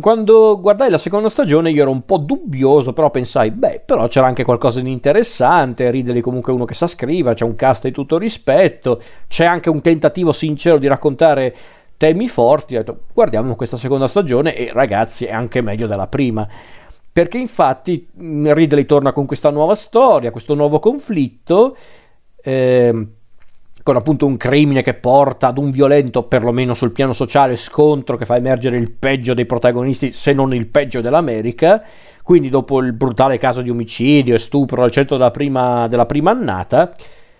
quando 0.00 0.58
guardai 0.60 0.90
la 0.90 0.98
seconda 0.98 1.28
stagione 1.28 1.70
io 1.70 1.82
ero 1.82 1.90
un 1.90 2.04
po' 2.04 2.18
dubbioso, 2.18 2.92
però 2.92 3.10
pensai, 3.10 3.50
beh, 3.50 3.82
però 3.84 4.06
c'era 4.08 4.26
anche 4.26 4.44
qualcosa 4.44 4.80
di 4.80 4.90
interessante, 4.90 5.90
Ridley 5.90 6.20
comunque 6.20 6.52
uno 6.52 6.64
che 6.64 6.74
sa 6.74 6.86
scrivere, 6.86 7.34
c'è 7.34 7.44
un 7.44 7.56
cast 7.56 7.84
di 7.84 7.92
tutto 7.92 8.18
rispetto, 8.18 9.00
c'è 9.28 9.44
anche 9.44 9.70
un 9.70 9.80
tentativo 9.80 10.32
sincero 10.32 10.78
di 10.78 10.86
raccontare 10.86 11.54
temi 11.96 12.28
forti, 12.28 12.74
ho 12.74 12.78
detto, 12.78 13.00
guardiamo 13.12 13.56
questa 13.56 13.76
seconda 13.76 14.06
stagione 14.06 14.54
e 14.54 14.70
ragazzi 14.72 15.24
è 15.24 15.32
anche 15.32 15.62
meglio 15.62 15.86
della 15.86 16.08
prima 16.08 16.46
perché 17.16 17.38
infatti 17.38 18.06
mm, 18.20 18.52
Ridley 18.52 18.84
torna 18.84 19.10
con 19.12 19.24
questa 19.24 19.48
nuova 19.48 19.74
storia, 19.74 20.30
questo 20.30 20.52
nuovo 20.52 20.78
conflitto, 20.80 21.74
eh, 22.42 23.06
con 23.86 23.94
appunto 23.94 24.26
un 24.26 24.36
crimine 24.36 24.82
che 24.82 24.94
porta 24.94 25.46
ad 25.46 25.58
un 25.58 25.70
violento, 25.70 26.24
perlomeno 26.24 26.74
sul 26.74 26.90
piano 26.90 27.12
sociale, 27.12 27.54
scontro 27.54 28.16
che 28.16 28.24
fa 28.24 28.34
emergere 28.34 28.76
il 28.76 28.90
peggio 28.90 29.32
dei 29.32 29.46
protagonisti, 29.46 30.10
se 30.10 30.32
non 30.32 30.52
il 30.52 30.66
peggio 30.66 31.00
dell'America. 31.00 31.84
Quindi 32.24 32.48
dopo 32.48 32.80
il 32.80 32.92
brutale 32.92 33.38
caso 33.38 33.62
di 33.62 33.70
omicidio 33.70 34.34
e 34.34 34.38
stupro 34.38 34.82
al 34.82 34.90
centro 34.90 35.16
della 35.16 35.30
prima, 35.30 35.86
della 35.86 36.04
prima 36.04 36.32
annata, 36.32 36.96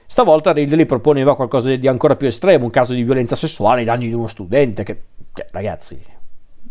stavolta 0.07 0.53
Ridley 0.53 0.87
proponeva 0.87 1.35
qualcosa 1.35 1.75
di 1.75 1.89
ancora 1.89 2.15
più 2.15 2.29
estremo, 2.29 2.67
un 2.67 2.71
caso 2.71 2.93
di 2.93 3.03
violenza 3.03 3.35
sessuale 3.35 3.81
ai 3.81 3.85
danni 3.85 4.07
di 4.07 4.15
uno 4.15 4.29
studente, 4.29 4.85
che, 4.85 5.03
che 5.33 5.49
ragazzi, 5.51 6.01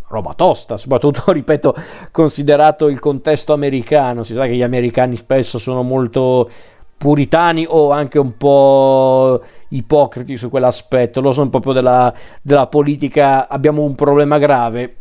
roba 0.08 0.36
tosta, 0.36 0.78
soprattutto, 0.78 1.30
ripeto, 1.34 1.76
considerato 2.12 2.88
il 2.88 3.00
contesto 3.02 3.52
americano. 3.52 4.24
Si 4.24 4.32
sa 4.32 4.46
che 4.46 4.56
gli 4.56 4.64
americani 4.64 5.18
spesso 5.18 5.58
sono 5.58 5.84
molto 5.84 6.50
puritani 6.98 7.66
o 7.68 7.92
anche 7.92 8.20
un 8.20 8.38
po' 8.38 9.42
ipocriti 9.70 10.38
su 10.38 10.50
quell'aspetto. 10.50 11.22
Lo 11.22 11.34
sono 11.34 11.50
proprio 11.50 11.74
della, 11.74 12.14
della 12.42 12.68
politica. 12.68 13.48
Abbiamo 13.48 13.84
un 13.84 13.96
problema 13.96 14.38
grave. 14.38 14.96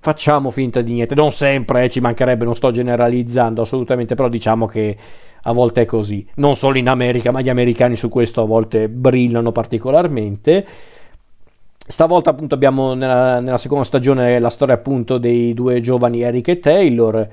Facciamo 0.00 0.50
finta 0.50 0.80
di 0.80 0.92
niente, 0.92 1.16
non 1.16 1.32
sempre, 1.32 1.84
eh, 1.84 1.88
ci 1.90 1.98
mancherebbe, 1.98 2.44
non 2.44 2.54
sto 2.54 2.70
generalizzando 2.70 3.62
assolutamente, 3.62 4.14
però 4.14 4.28
diciamo 4.28 4.66
che 4.66 4.96
a 5.42 5.52
volte 5.52 5.82
è 5.82 5.84
così, 5.86 6.24
non 6.36 6.54
solo 6.54 6.78
in 6.78 6.88
America, 6.88 7.32
ma 7.32 7.40
gli 7.40 7.48
americani 7.48 7.96
su 7.96 8.08
questo 8.08 8.42
a 8.42 8.46
volte 8.46 8.88
brillano 8.88 9.50
particolarmente. 9.50 10.66
Stavolta 11.86 12.30
appunto 12.30 12.54
abbiamo 12.54 12.94
nella, 12.94 13.40
nella, 13.40 13.58
seconda 13.58 13.82
stagione 13.82 14.38
la 14.38 14.50
storia 14.50 14.74
appunto 14.74 15.18
dei 15.18 15.52
due 15.52 15.80
giovani 15.80 16.20
Eric 16.22 16.48
e 16.48 16.60
Taylor. 16.60 17.28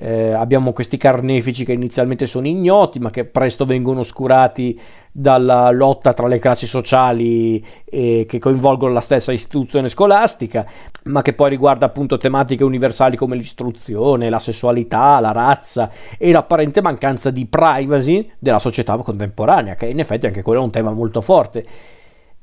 Eh, 0.00 0.30
abbiamo 0.30 0.72
questi 0.72 0.96
carnefici 0.96 1.64
che 1.64 1.72
inizialmente 1.72 2.26
sono 2.26 2.46
ignoti 2.46 3.00
ma 3.00 3.10
che 3.10 3.24
presto 3.24 3.64
vengono 3.64 4.00
oscurati 4.00 4.78
dalla 5.10 5.72
lotta 5.72 6.12
tra 6.12 6.28
le 6.28 6.38
classi 6.38 6.68
sociali 6.68 7.64
eh, 7.84 8.24
che 8.28 8.38
coinvolgono 8.38 8.92
la 8.92 9.00
stessa 9.00 9.32
istituzione 9.32 9.88
scolastica 9.88 10.64
ma 11.06 11.20
che 11.20 11.32
poi 11.32 11.50
riguarda 11.50 11.86
appunto 11.86 12.16
tematiche 12.16 12.62
universali 12.62 13.16
come 13.16 13.34
l'istruzione, 13.34 14.30
la 14.30 14.38
sessualità, 14.38 15.18
la 15.18 15.32
razza 15.32 15.90
e 16.16 16.30
l'apparente 16.30 16.80
mancanza 16.80 17.30
di 17.30 17.46
privacy 17.46 18.30
della 18.38 18.60
società 18.60 18.96
contemporanea 18.98 19.74
che 19.74 19.86
in 19.86 19.98
effetti 19.98 20.26
anche 20.26 20.42
quello 20.42 20.60
è 20.60 20.64
un 20.64 20.70
tema 20.70 20.92
molto 20.92 21.20
forte. 21.20 21.66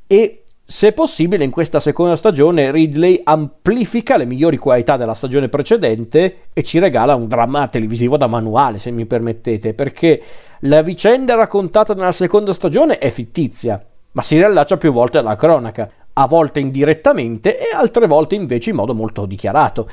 E 0.07 0.44
se 0.67 0.93
possibile, 0.93 1.43
in 1.43 1.51
questa 1.51 1.79
seconda 1.79 2.15
stagione 2.15 2.71
Ridley 2.71 3.21
amplifica 3.23 4.17
le 4.17 4.25
migliori 4.25 4.57
qualità 4.57 4.97
della 4.97 5.13
stagione 5.13 5.47
precedente 5.47 6.37
e 6.53 6.63
ci 6.63 6.79
regala 6.79 7.13
un 7.13 7.27
dramma 7.27 7.67
televisivo 7.67 8.17
da 8.17 8.25
manuale, 8.25 8.79
se 8.79 8.89
mi 8.89 9.05
permettete, 9.05 9.75
perché 9.75 10.21
la 10.61 10.81
vicenda 10.81 11.35
raccontata 11.35 11.93
nella 11.93 12.11
seconda 12.11 12.51
stagione 12.51 12.97
è 12.97 13.11
fittizia, 13.11 13.79
ma 14.13 14.23
si 14.23 14.37
riallaccia 14.37 14.77
più 14.77 14.91
volte 14.91 15.19
alla 15.19 15.35
cronaca, 15.35 15.87
a 16.13 16.25
volte 16.25 16.61
indirettamente 16.61 17.59
e 17.59 17.75
altre 17.75 18.07
volte 18.07 18.33
invece 18.33 18.71
in 18.71 18.77
modo 18.77 18.95
molto 18.95 19.27
dichiarato. 19.27 19.87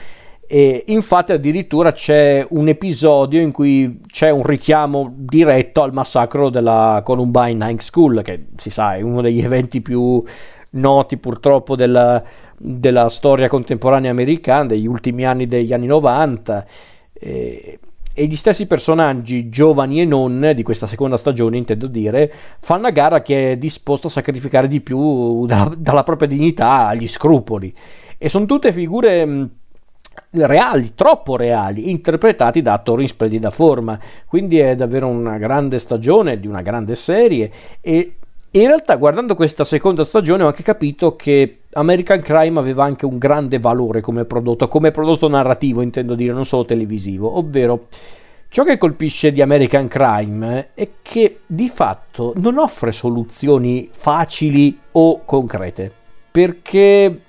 E 0.47 0.85
infatti 0.87 1.33
addirittura 1.33 1.93
c'è 1.93 2.47
un 2.51 2.69
episodio 2.69 3.41
in 3.41 3.53
cui 3.53 4.01
c'è 4.07 4.31
un 4.31 4.43
richiamo 4.43 5.13
diretto 5.15 5.83
al 5.83 5.93
massacro 5.93 6.49
della 6.49 7.03
Columbine 7.05 7.71
High 7.71 7.81
School, 7.81 8.23
che 8.23 8.47
si 8.57 8.71
sa 8.71 8.95
è 8.95 9.01
uno 9.01 9.21
degli 9.21 9.43
eventi 9.43 9.81
più 9.81 10.23
noti 10.73 11.17
purtroppo 11.17 11.77
della, 11.77 12.23
della 12.57 13.09
storia 13.09 13.49
contemporanea 13.49 14.11
americana 14.11 14.67
degli 14.67 14.87
ultimi 14.87 15.25
anni 15.25 15.47
degli 15.47 15.73
anni 15.73 15.87
90 15.87 16.67
eh, 17.13 17.79
e 18.15 18.27
gli 18.27 18.37
stessi 18.37 18.67
personaggi 18.67 19.49
giovani 19.49 20.03
e 20.03 20.05
non 20.05 20.53
di 20.55 20.63
questa 20.63 20.87
seconda 20.87 21.17
stagione 21.17 21.57
intendo 21.57 21.87
dire 21.87 22.33
fanno 22.61 22.87
a 22.87 22.91
gara 22.91 23.23
chi 23.23 23.33
è 23.33 23.57
disposto 23.57 24.09
a 24.09 24.11
sacrificare 24.11 24.69
di 24.69 24.81
più 24.81 25.47
dalla, 25.47 25.73
dalla 25.77 26.03
propria 26.03 26.29
dignità 26.29 26.87
agli 26.87 27.09
scrupoli 27.09 27.75
e 28.19 28.29
sono 28.29 28.47
tutte 28.47 28.73
figure 28.73 29.49
reali, 30.31 30.93
troppo 30.95 31.37
reali, 31.37 31.91
interpretati 31.91 32.63
da 32.63 32.75
attori 32.75 33.03
in 33.03 33.09
splendida 33.09 33.51
forma. 33.51 33.99
Quindi 34.27 34.59
è 34.59 34.75
davvero 34.75 35.09
una 35.09 35.39
grande 35.39 35.79
stagione 35.79 36.39
di 36.39 36.47
una 36.47 36.63
grande 36.63 36.95
serie 36.95 37.51
e 37.81 38.17
in 38.55 38.67
realtà, 38.67 38.97
guardando 38.97 39.35
questa 39.35 39.65
seconda 39.65 40.05
stagione, 40.05 40.43
ho 40.43 40.49
anche 40.49 40.63
capito 40.63 41.17
che 41.17 41.61
American 41.73 42.21
Crime 42.21 42.59
aveva 42.59 42.85
anche 42.85 43.07
un 43.07 43.17
grande 43.17 43.59
valore 43.59 44.03
come 44.03 44.27
prodotto, 44.27 44.69
come 44.69 44.91
prodotto 44.91 45.27
narrativo, 45.27 45.81
intendo 45.81 46.15
dire, 46.15 46.35
non 46.35 46.45
solo 46.45 46.67
televisivo, 46.67 47.39
ovvero 47.39 47.87
ciò 48.49 48.63
che 48.65 48.77
colpisce 48.77 49.33
di 49.33 49.41
American 49.41 49.89
Crime 49.89 50.69
è 50.75 50.89
che 51.01 51.41
di 51.47 51.71
fatto 51.71 52.35
non 52.37 52.59
offre 52.59 52.93
soluzioni 52.93 53.89
facili 53.91 54.79
o 54.93 55.23
concrete, 55.25 55.91
perché 56.31 57.21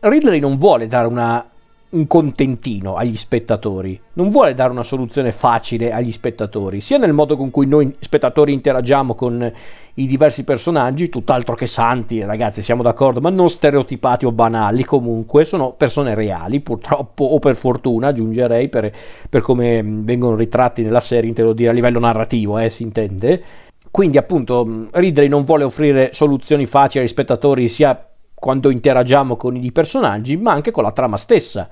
Ridley 0.00 0.38
non 0.38 0.58
vuole 0.58 0.86
dare 0.86 1.06
una 1.06 1.47
un 1.90 2.06
contentino 2.06 2.96
agli 2.96 3.16
spettatori, 3.16 3.98
non 4.14 4.30
vuole 4.30 4.52
dare 4.52 4.70
una 4.70 4.82
soluzione 4.82 5.32
facile 5.32 5.90
agli 5.90 6.12
spettatori, 6.12 6.80
sia 6.80 6.98
nel 6.98 7.14
modo 7.14 7.36
con 7.36 7.50
cui 7.50 7.66
noi 7.66 7.94
spettatori 7.98 8.52
interagiamo 8.52 9.14
con 9.14 9.52
i 9.94 10.06
diversi 10.06 10.44
personaggi, 10.44 11.08
tutt'altro 11.08 11.54
che 11.54 11.66
santi, 11.66 12.22
ragazzi, 12.22 12.62
siamo 12.62 12.82
d'accordo, 12.82 13.20
ma 13.20 13.30
non 13.30 13.48
stereotipati 13.48 14.26
o 14.26 14.32
banali, 14.32 14.84
comunque 14.84 15.44
sono 15.44 15.72
persone 15.72 16.14
reali, 16.14 16.60
purtroppo 16.60 17.24
o 17.24 17.38
per 17.38 17.56
fortuna, 17.56 18.08
aggiungerei, 18.08 18.68
per, 18.68 18.92
per 19.28 19.40
come 19.40 19.82
vengono 19.82 20.36
ritratti 20.36 20.82
nella 20.82 21.00
serie, 21.00 21.28
intendo 21.28 21.52
dire 21.52 21.70
a 21.70 21.72
livello 21.72 21.98
narrativo, 21.98 22.58
eh, 22.58 22.70
si 22.70 22.82
intende. 22.82 23.42
Quindi 23.90 24.18
appunto 24.18 24.88
Ridley 24.92 25.28
non 25.28 25.44
vuole 25.44 25.64
offrire 25.64 26.10
soluzioni 26.12 26.66
facili 26.66 27.02
agli 27.02 27.10
spettatori 27.10 27.68
sia 27.68 28.07
quando 28.38 28.70
interagiamo 28.70 29.36
con 29.36 29.56
i 29.56 29.72
personaggi, 29.72 30.36
ma 30.36 30.52
anche 30.52 30.70
con 30.70 30.84
la 30.84 30.92
trama 30.92 31.16
stessa. 31.16 31.68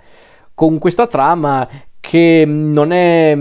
Con 0.55 0.79
questa 0.79 1.07
trama 1.07 1.68
che 2.00 2.44
non 2.46 2.92
è 2.92 3.37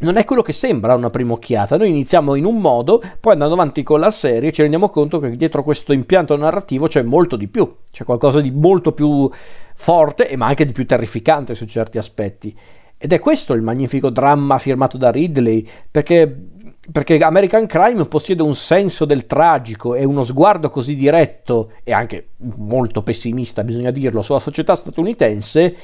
non 0.00 0.16
è 0.16 0.24
quello 0.24 0.42
che 0.42 0.52
sembra 0.52 0.92
a 0.92 0.96
una 0.96 1.10
prima 1.10 1.32
occhiata. 1.32 1.76
Noi 1.76 1.88
iniziamo 1.88 2.34
in 2.34 2.44
un 2.44 2.58
modo, 2.58 3.02
poi 3.20 3.32
andando 3.32 3.54
avanti 3.54 3.82
con 3.82 4.00
la 4.00 4.10
serie 4.10 4.52
ci 4.52 4.62
rendiamo 4.62 4.90
conto 4.90 5.18
che 5.18 5.30
dietro 5.30 5.62
questo 5.62 5.92
impianto 5.92 6.36
narrativo 6.36 6.86
c'è 6.86 7.02
molto 7.02 7.36
di 7.36 7.48
più, 7.48 7.78
c'è 7.90 8.04
qualcosa 8.04 8.40
di 8.40 8.50
molto 8.50 8.92
più 8.92 9.28
forte, 9.74 10.36
ma 10.36 10.46
anche 10.46 10.64
di 10.64 10.72
più 10.72 10.86
terrificante 10.86 11.54
su 11.54 11.66
certi 11.66 11.98
aspetti. 11.98 12.56
Ed 12.96 13.12
è 13.12 13.18
questo 13.18 13.54
il 13.54 13.62
magnifico 13.62 14.10
dramma 14.10 14.58
firmato 14.58 14.96
da 14.96 15.10
Ridley, 15.10 15.66
perché 15.90 16.48
perché 16.90 17.18
American 17.18 17.66
Crime 17.66 18.06
possiede 18.06 18.42
un 18.42 18.54
senso 18.54 19.04
del 19.04 19.26
tragico 19.26 19.94
e 19.94 20.04
uno 20.04 20.22
sguardo 20.22 20.70
così 20.70 20.94
diretto 20.94 21.72
e 21.84 21.92
anche 21.92 22.28
molto 22.56 23.02
pessimista, 23.02 23.62
bisogna 23.62 23.90
dirlo, 23.90 24.22
sulla 24.22 24.38
società 24.38 24.74
statunitense 24.74 25.76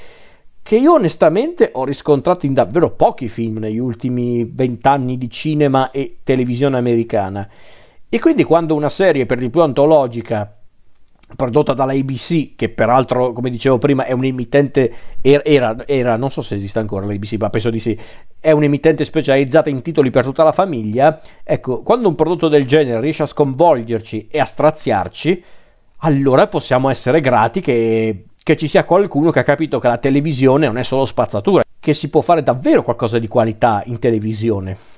che 0.62 0.76
io 0.76 0.94
onestamente 0.94 1.70
ho 1.74 1.84
riscontrato 1.84 2.46
in 2.46 2.54
davvero 2.54 2.90
pochi 2.90 3.28
film 3.28 3.58
negli 3.58 3.78
ultimi 3.78 4.50
vent'anni 4.50 5.18
di 5.18 5.28
cinema 5.28 5.90
e 5.90 6.20
televisione 6.22 6.78
americana. 6.78 7.46
E 8.08 8.18
quindi 8.18 8.44
quando 8.44 8.74
una 8.74 8.88
serie 8.88 9.26
per 9.26 9.36
di 9.38 9.50
più 9.50 9.60
antologica 9.60 10.56
prodotta 11.36 11.72
dalla 11.72 11.92
ABC, 11.92 12.54
che 12.56 12.68
peraltro, 12.68 13.32
come 13.32 13.50
dicevo 13.50 13.78
prima, 13.78 14.04
è 14.04 14.12
un 14.12 14.24
emittente, 14.24 14.92
era, 15.20 15.86
era, 15.86 16.16
non 16.16 16.30
so 16.30 16.42
se 16.42 16.54
esiste 16.54 16.78
ancora 16.78 17.06
l'ABC, 17.06 17.36
ma 17.38 17.50
penso 17.50 17.70
di 17.70 17.78
sì, 17.78 17.98
è 18.40 18.50
un 18.50 18.62
emittente 18.62 19.04
specializzata 19.04 19.70
in 19.70 19.82
titoli 19.82 20.10
per 20.10 20.24
tutta 20.24 20.42
la 20.42 20.52
famiglia, 20.52 21.20
ecco, 21.42 21.82
quando 21.82 22.08
un 22.08 22.14
prodotto 22.14 22.48
del 22.48 22.66
genere 22.66 23.00
riesce 23.00 23.22
a 23.22 23.26
sconvolgerci 23.26 24.28
e 24.30 24.38
a 24.38 24.44
straziarci, 24.44 25.44
allora 25.98 26.46
possiamo 26.48 26.90
essere 26.90 27.20
grati 27.20 27.60
che, 27.60 28.24
che 28.42 28.56
ci 28.56 28.68
sia 28.68 28.84
qualcuno 28.84 29.30
che 29.30 29.38
ha 29.38 29.44
capito 29.44 29.78
che 29.78 29.88
la 29.88 29.98
televisione 29.98 30.66
non 30.66 30.78
è 30.78 30.82
solo 30.82 31.04
spazzatura, 31.04 31.62
che 31.80 31.94
si 31.94 32.10
può 32.10 32.20
fare 32.20 32.42
davvero 32.42 32.82
qualcosa 32.82 33.18
di 33.18 33.28
qualità 33.28 33.82
in 33.86 33.98
televisione. 33.98 34.93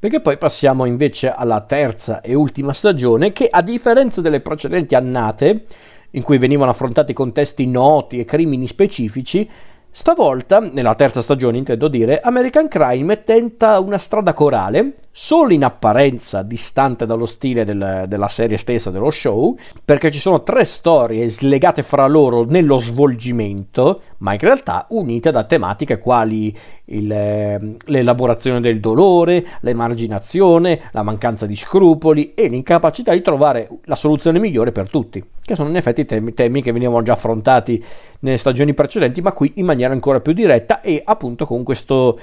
Perché 0.00 0.22
poi 0.22 0.38
passiamo 0.38 0.86
invece 0.86 1.28
alla 1.30 1.60
terza 1.60 2.22
e 2.22 2.32
ultima 2.32 2.72
stagione 2.72 3.32
che 3.32 3.48
a 3.50 3.60
differenza 3.60 4.22
delle 4.22 4.40
precedenti 4.40 4.94
annate, 4.94 5.66
in 6.12 6.22
cui 6.22 6.38
venivano 6.38 6.70
affrontati 6.70 7.12
contesti 7.12 7.66
noti 7.66 8.18
e 8.18 8.24
crimini 8.24 8.66
specifici, 8.66 9.46
Stavolta, 9.92 10.60
nella 10.60 10.94
terza 10.94 11.20
stagione 11.20 11.58
intendo 11.58 11.88
dire, 11.88 12.20
American 12.20 12.68
Crime 12.68 13.24
tenta 13.24 13.80
una 13.80 13.98
strada 13.98 14.32
corale, 14.34 14.94
solo 15.12 15.52
in 15.52 15.64
apparenza 15.64 16.42
distante 16.42 17.04
dallo 17.04 17.26
stile 17.26 17.64
del, 17.64 18.04
della 18.06 18.28
serie 18.28 18.56
stessa, 18.56 18.90
dello 18.90 19.10
show, 19.10 19.56
perché 19.84 20.10
ci 20.10 20.18
sono 20.18 20.42
tre 20.42 20.64
storie 20.64 21.28
slegate 21.28 21.82
fra 21.82 22.06
loro 22.06 22.44
nello 22.44 22.78
svolgimento, 22.78 24.02
ma 24.18 24.32
in 24.32 24.38
realtà 24.38 24.86
unite 24.90 25.30
da 25.30 25.44
tematiche 25.44 25.98
quali 25.98 26.56
il, 26.86 27.10
ehm, 27.10 27.76
l'elaborazione 27.86 28.60
del 28.60 28.80
dolore, 28.80 29.44
l'emarginazione, 29.60 30.82
la 30.92 31.02
mancanza 31.02 31.46
di 31.46 31.56
scrupoli 31.56 32.34
e 32.34 32.48
l'incapacità 32.48 33.12
di 33.12 33.22
trovare 33.22 33.68
la 33.84 33.96
soluzione 33.96 34.38
migliore 34.38 34.72
per 34.72 34.88
tutti, 34.88 35.22
che 35.42 35.54
sono 35.54 35.68
in 35.68 35.76
effetti 35.76 36.04
temi, 36.04 36.34
temi 36.34 36.62
che 36.62 36.72
venivano 36.72 37.02
già 37.02 37.14
affrontati 37.14 37.82
nelle 38.20 38.36
stagioni 38.36 38.74
precedenti, 38.74 39.20
ma 39.20 39.32
qui 39.32 39.52
in 39.56 39.64
maniera 39.64 39.92
ancora 39.92 40.20
più 40.20 40.32
diretta 40.32 40.80
e 40.80 41.02
appunto 41.04 41.46
con 41.46 41.62
questo, 41.62 42.18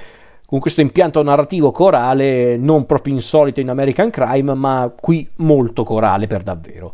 con 0.47 0.60
questo 0.60 0.79
impianto 0.79 1.21
narrativo 1.21 1.71
corale 1.71 2.55
non 2.55 2.86
proprio 2.86 3.13
insolito 3.13 3.60
in 3.60 3.67
American 3.67 4.10
Crime, 4.10 4.53
ma 4.53 4.89
qui 4.97 5.29
molto 5.36 5.83
corale 5.83 6.25
per 6.25 6.41
davvero. 6.41 6.93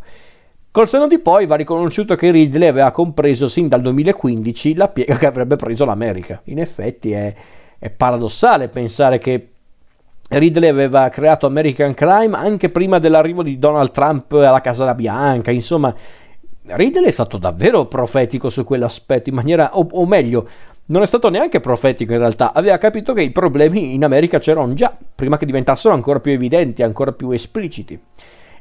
Col 0.72 0.88
seno 0.88 1.06
di 1.06 1.20
poi 1.20 1.46
va 1.46 1.54
riconosciuto 1.54 2.16
che 2.16 2.32
Ridley 2.32 2.68
aveva 2.68 2.90
compreso 2.90 3.48
sin 3.48 3.68
dal 3.68 3.82
2015 3.82 4.74
la 4.74 4.88
piega 4.88 5.18
che 5.18 5.28
avrebbe 5.28 5.56
preso 5.56 5.86
l'America. 5.86 6.42
In 6.46 6.58
effetti 6.58 7.12
è, 7.12 7.32
è 7.78 7.92
paradossale 7.92 8.70
pensare 8.70 9.20
che 9.20 9.50
Ridley 10.30 10.68
aveva 10.68 11.08
creato 11.10 11.46
American 11.46 11.94
Crime 11.94 12.36
anche 12.36 12.70
prima 12.70 12.98
dell'arrivo 12.98 13.44
di 13.44 13.60
Donald 13.60 13.92
Trump 13.92 14.32
alla 14.32 14.62
Casa 14.62 14.96
Bianca, 14.96 15.52
insomma 15.52 15.94
Ridley 16.66 17.06
è 17.06 17.12
stato 17.12 17.38
davvero 17.38 17.86
profetico 17.86 18.50
su 18.50 18.64
quell'aspetto, 18.64 19.30
in 19.30 19.36
maniera, 19.36 19.78
o, 19.78 19.86
o 19.92 20.06
meglio, 20.08 20.48
non 20.86 21.02
è 21.02 21.06
stato 21.06 21.30
neanche 21.30 21.62
profetico 21.62 22.12
in 22.12 22.20
realtà, 22.20 22.54
aveva 22.54 22.78
capito 22.78 23.14
che 23.14 23.22
i 23.22 23.32
problemi 23.32 23.94
in 23.94 24.04
America 24.04 24.40
c'erano 24.40 24.74
già, 24.74 24.96
prima 25.16 25.38
che 25.38 25.46
diventassero 25.46 25.94
ancora 25.94 26.20
più 26.20 26.32
evidenti, 26.32 26.84
ancora 26.84 27.14
più 27.14 27.32
espliciti. 27.32 27.98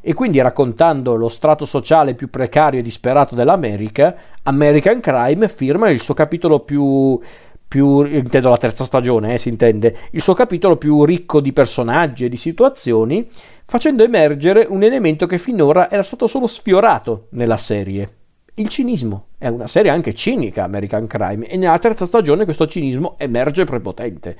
E 0.01 0.15
quindi 0.15 0.41
raccontando 0.41 1.15
lo 1.15 1.29
strato 1.29 1.65
sociale 1.65 2.15
più 2.15 2.29
precario 2.29 2.81
e 2.81 2.83
disperato 2.83 3.35
dell'America, 3.35 4.15
American 4.43 5.01
Crime 5.01 5.49
firma 5.49 5.91
il 5.91 6.01
suo 6.01 6.15
capitolo 6.15 6.61
più, 6.61 7.21
più 7.67 8.05
intendo 8.05 8.51
la 8.51 8.57
terza 8.57 8.85
stagione, 8.85 9.35
eh, 9.35 9.39
si 9.39 9.49
intende, 9.49 9.97
il 10.11 10.23
suo 10.23 10.35
capitolo 10.35 10.77
più 10.77 11.05
ricco 11.05 11.41
di 11.41 11.53
personaggi 11.53 12.25
e 12.25 12.29
di 12.29 12.37
situazioni, 12.37 13.29
facendo 13.65 14.03
emergere 14.03 14.67
un 14.69 14.83
elemento 14.83 15.27
che 15.27 15.39
finora 15.39 15.91
era 15.91 16.03
stato 16.03 16.27
solo 16.27 16.47
sfiorato 16.47 17.27
nella 17.31 17.57
serie. 17.57 18.22
Il 18.55 18.69
cinismo. 18.69 19.29
È 19.38 19.49
una 19.49 19.67
serie 19.67 19.91
anche 19.91 20.12
cinica, 20.12 20.65
American 20.65 21.07
Crime, 21.07 21.47
e 21.47 21.57
nella 21.57 21.79
terza 21.79 22.05
stagione 22.05 22.45
questo 22.45 22.67
cinismo 22.67 23.15
emerge 23.19 23.65
prepotente. 23.65 24.37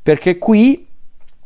Perché 0.00 0.38
qui, 0.38 0.86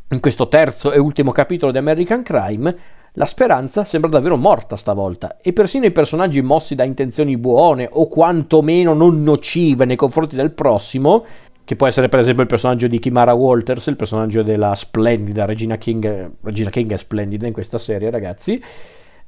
in 0.08 0.20
questo 0.20 0.48
terzo 0.48 0.92
e 0.92 0.98
ultimo 0.98 1.32
capitolo 1.32 1.72
di 1.72 1.78
American 1.78 2.22
Crime, 2.22 2.76
la 3.18 3.24
speranza 3.24 3.84
sembra 3.86 4.10
davvero 4.10 4.36
morta 4.36 4.76
stavolta 4.76 5.38
e 5.40 5.54
persino 5.54 5.86
i 5.86 5.90
personaggi 5.90 6.42
mossi 6.42 6.74
da 6.74 6.84
intenzioni 6.84 7.38
buone 7.38 7.88
o 7.90 8.08
quantomeno 8.08 8.92
non 8.92 9.22
nocive 9.22 9.86
nei 9.86 9.96
confronti 9.96 10.36
del 10.36 10.50
prossimo, 10.50 11.24
che 11.64 11.76
può 11.76 11.86
essere 11.86 12.10
per 12.10 12.18
esempio 12.18 12.42
il 12.42 12.48
personaggio 12.48 12.88
di 12.88 12.98
Kimara 12.98 13.32
Walters, 13.32 13.86
il 13.86 13.96
personaggio 13.96 14.42
della 14.42 14.74
splendida 14.74 15.46
Regina 15.46 15.78
King, 15.78 16.32
Regina 16.42 16.68
King 16.68 16.92
è 16.92 16.96
splendida 16.96 17.46
in 17.46 17.54
questa 17.54 17.78
serie 17.78 18.10
ragazzi, 18.10 18.62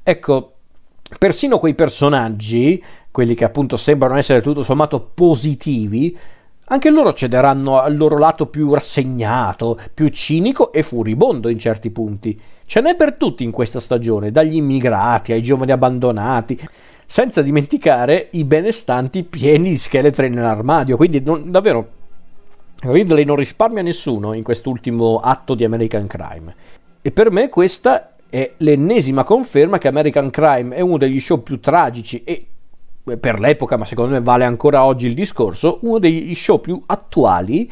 ecco, 0.03 0.58
persino 1.17 1.59
quei 1.59 1.75
personaggi, 1.75 2.83
quelli 3.11 3.35
che 3.35 3.45
appunto 3.45 3.77
sembrano 3.77 4.17
essere 4.17 4.43
tutto 4.43 4.63
sommato 4.63 5.01
positivi, 5.15 6.17
anche 6.71 6.91
loro 6.91 7.15
cederanno 7.15 7.81
al 7.81 7.97
loro 7.97 8.19
lato 8.19 8.47
più 8.47 8.75
rassegnato, 8.75 9.79
più 9.95 10.09
cinico 10.09 10.73
e 10.73 10.83
furibondo 10.83 11.49
in 11.49 11.59
certi 11.59 11.91
punti. 11.91 12.39
Ce 12.67 12.81
n'è 12.83 12.95
per 12.95 13.15
tutti 13.15 13.43
in 13.43 13.51
questa 13.51 13.81
stagione, 13.81 14.31
dagli 14.31 14.57
immigrati 14.57 15.33
ai 15.33 15.43
giovani 15.43 15.73
abbandonati, 15.73 16.61
senza 17.07 17.41
dimenticare 17.41 18.29
i 18.33 18.45
benestanti 18.45 19.25
pieni 19.25 19.71
di 19.71 19.77
scheletri 19.77 20.29
nell'armadio. 20.29 20.97
Quindi 20.97 21.21
non, 21.21 21.51
davvero 21.51 21.89
Ridley 22.81 23.25
non 23.25 23.37
risparmia 23.37 23.83
nessuno 23.83 24.35
in 24.35 24.43
quest'ultimo 24.43 25.21
atto 25.21 25.55
di 25.55 25.65
American 25.65 26.07
Crime. 26.07 26.55
E 27.01 27.11
per 27.11 27.31
me 27.31 27.49
questa 27.49 28.13
è 28.31 28.53
l'ennesima 28.59 29.25
conferma 29.25 29.79
che 29.79 29.89
American 29.89 30.31
Crime 30.31 30.75
è 30.75 30.81
uno 30.81 30.99
degli 30.99 31.21
show 31.21 31.43
più 31.43 31.61
tragici 31.61 32.23
e 32.25 32.47
per 33.19 33.41
l'epoca, 33.41 33.77
ma 33.77 33.85
secondo 33.85 34.13
me 34.13 34.21
vale 34.21 34.45
ancora 34.45 34.85
oggi 34.85 35.07
il 35.07 35.15
discorso, 35.15 35.79
uno 35.83 35.99
degli 35.99 36.35
show 36.35 36.61
più 36.61 36.81
attuali 36.87 37.71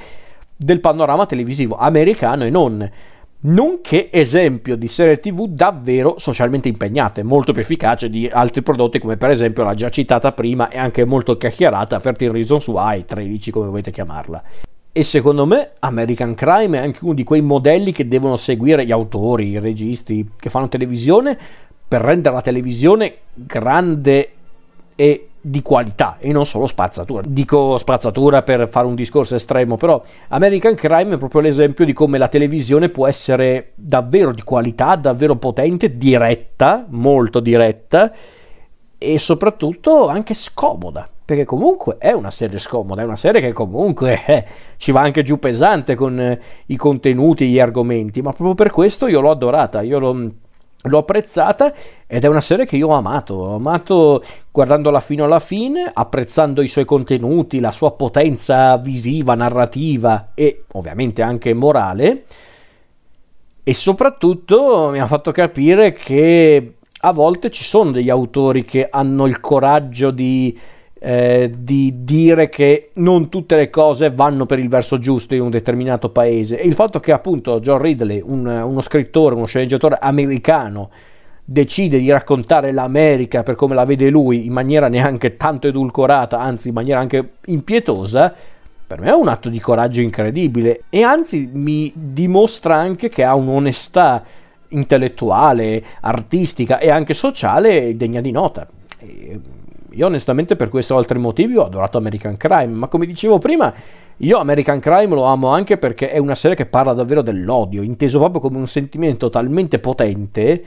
del 0.57 0.81
panorama 0.81 1.27
televisivo 1.27 1.77
americano 1.77 2.45
e 2.45 2.51
non 2.51 2.91
nonché 3.39 4.09
esempio 4.11 4.77
di 4.77 4.89
serie 4.89 5.21
tv 5.21 5.47
davvero 5.47 6.19
socialmente 6.19 6.69
impegnate, 6.69 7.23
molto 7.23 7.53
più 7.53 7.61
efficace 7.61 8.09
di 8.09 8.27
altri 8.27 8.63
prodotti 8.63 8.99
come 8.99 9.17
per 9.17 9.31
esempio 9.31 9.63
la 9.63 9.75
già 9.75 9.91
citata 9.91 10.33
prima 10.33 10.69
e 10.69 10.79
anche 10.79 11.05
molto 11.05 11.37
chiacchierata 11.37 12.01
13 12.01 12.33
Reasons 12.33 12.67
Why, 12.69 13.05
13 13.05 13.51
come 13.51 13.69
volete 13.69 13.91
chiamarla. 13.91 14.66
E 14.97 15.03
secondo 15.03 15.45
me 15.45 15.73
American 15.81 16.33
Crime 16.33 16.79
è 16.79 16.81
anche 16.81 17.01
uno 17.03 17.13
di 17.13 17.23
quei 17.23 17.43
modelli 17.43 17.93
che 17.93 18.09
devono 18.09 18.37
seguire 18.37 18.87
gli 18.87 18.93
autori, 18.93 19.51
i 19.51 19.59
registi 19.59 20.27
che 20.39 20.49
fanno 20.49 20.71
televisione 20.71 21.37
per 21.87 22.01
rendere 22.01 22.35
la 22.35 22.41
televisione 22.41 23.17
grande 23.35 24.31
e 24.97 25.29
di 25.39 25.61
qualità 25.61 26.17
e 26.19 26.33
non 26.33 26.47
solo 26.47 26.67
spazzatura. 26.67 27.21
Dico 27.29 27.77
spazzatura 27.77 28.41
per 28.41 28.71
fare 28.71 28.87
un 28.87 28.95
discorso 28.95 29.35
estremo, 29.35 29.77
però 29.77 30.03
American 30.29 30.75
Crime 30.75 31.17
è 31.17 31.19
proprio 31.19 31.43
l'esempio 31.43 31.85
di 31.85 31.93
come 31.93 32.17
la 32.17 32.29
televisione 32.29 32.89
può 32.89 33.07
essere 33.07 33.73
davvero 33.75 34.33
di 34.33 34.45
qualità, 34.45 34.97
davvero 34.97 35.37
potente, 35.37 35.99
diretta, 35.99 36.87
molto 36.89 37.41
diretta 37.41 38.11
e 38.97 39.19
soprattutto 39.19 40.09
anche 40.09 40.33
scomoda. 40.33 41.07
Perché 41.27 41.45
comunque 41.45 41.97
è 41.99 42.13
una 42.13 42.31
serie 42.31 42.59
scomoda, 42.59 43.03
è 43.03 43.05
una 43.05 43.17
serie 43.17 43.41
che 43.41 43.53
comunque 43.53 44.25
eh, 44.25 44.45
ci 44.77 44.93
va 44.93 45.01
anche 45.01 45.25
giù 45.25 45.39
pesante 45.39 45.97
con 45.97 46.19
eh, 46.19 46.41
i 46.67 46.77
contenuti, 46.77 47.49
gli 47.49 47.59
argomenti, 47.59 48.23
ma 48.23 48.33
proprio 48.33 48.55
per 48.55 48.71
questo 48.71 49.09
io 49.09 49.21
l'ho 49.21 49.31
adorata, 49.33 49.83
io 49.83 49.99
l'ho 49.99 50.33
L'ho 50.89 50.99
apprezzata 50.99 51.73
ed 52.07 52.23
è 52.23 52.29
una 52.29 52.41
serie 52.41 52.65
che 52.65 52.77
io 52.77 52.89
ho 52.89 52.95
amato, 52.95 53.35
ho 53.35 53.55
amato 53.57 54.23
guardandola 54.53 55.01
fino 55.01 55.25
alla 55.25 55.41
fine, 55.41 55.91
apprezzando 55.93 56.63
i 56.63 56.69
suoi 56.69 56.85
contenuti, 56.85 57.59
la 57.59 57.73
sua 57.73 57.91
potenza 57.91 58.77
visiva, 58.77 59.35
narrativa 59.35 60.29
e 60.33 60.65
ovviamente 60.75 61.23
anche 61.23 61.55
morale 61.55 62.25
e 63.65 63.75
soprattutto 63.75 64.91
mi 64.93 65.01
ha 65.01 65.09
fatto 65.09 65.33
capire 65.33 65.91
che 65.91 66.75
a 67.01 67.13
volte 67.13 67.51
ci 67.51 67.65
sono 67.65 67.91
degli 67.91 68.11
autori 68.11 68.65
che 68.65 68.87
hanno 68.89 69.27
il 69.27 69.41
coraggio 69.41 70.13
di 70.13 70.57
eh, 70.99 71.53
di 71.59 72.05
dire 72.05 72.49
che 72.49 72.91
non 72.95 73.29
tutte 73.29 73.57
le 73.57 73.69
cose 73.69 74.11
vanno 74.11 74.47
per 74.47 74.59
il 74.59 74.69
verso 74.69 74.99
giusto 74.99 75.35
in 75.35 75.43
un 75.43 75.51
determinato 75.51 76.09
paese 76.09 76.59
e 76.59 76.67
il 76.67 76.75
fatto 76.75 77.01
che 77.01 77.13
appunto 77.13 77.61
John 77.61 77.81
Ridley, 77.81 78.23
un, 78.25 78.47
uno 78.47 78.81
scrittore, 78.81 79.35
uno 79.35 79.47
sceneggiatore 79.47 79.99
americano, 80.01 80.91
decide 81.45 81.99
di 81.99 82.11
raccontare 82.11 82.73
l'America 82.73 83.43
per 83.43 83.55
come 83.55 83.75
la 83.75 83.85
vede 83.85 84.09
lui 84.11 84.47
in 84.47 84.53
maniera 84.53 84.89
neanche 84.89 85.37
tanto 85.37 85.69
edulcorata, 85.69 86.41
anzi 86.41 86.69
in 86.69 86.75
maniera 86.75 86.99
anche 86.99 87.35
impietosa, 87.47 88.35
per 88.87 89.01
me 89.01 89.09
è 89.09 89.15
un 89.15 89.29
atto 89.29 89.49
di 89.49 89.61
coraggio 89.61 90.01
incredibile 90.01 90.85
e 90.89 91.03
anzi 91.03 91.49
mi 91.53 91.93
dimostra 91.95 92.77
anche 92.77 93.09
che 93.09 93.23
ha 93.23 93.35
un'onestà 93.35 94.25
intellettuale, 94.69 95.85
artistica 96.01 96.79
e 96.79 96.91
anche 96.91 97.15
sociale 97.15 97.97
degna 97.97 98.21
di 98.21 98.31
nota. 98.31 98.67
E 98.99 99.41
io 99.97 100.07
onestamente 100.07 100.57
per 100.57 100.69
questo 100.69 100.95
e 100.95 100.99
altri 100.99 101.19
motivi 101.19 101.57
ho 101.57 101.65
adorato 101.65 101.97
American 101.97 102.37
Crime, 102.37 102.73
ma 102.73 102.89
come 102.89 103.07
dicevo 103.07 103.39
prima, 103.39 103.73
io 104.19 104.39
American 104.39 104.79
Crime 104.79 105.15
lo 105.15 105.25
amo 105.25 105.49
anche 105.49 105.79
perché 105.79 106.11
è 106.11 106.19
una 106.19 106.35
serie 106.35 106.57
che 106.57 106.67
parla 106.67 106.93
davvero 106.93 107.23
dell'odio, 107.23 107.83
inteso 107.83 108.19
proprio 108.19 108.41
come 108.41 108.59
un 108.59 108.67
sentimento 108.67 109.31
talmente 109.31 109.79
potente 109.79 110.65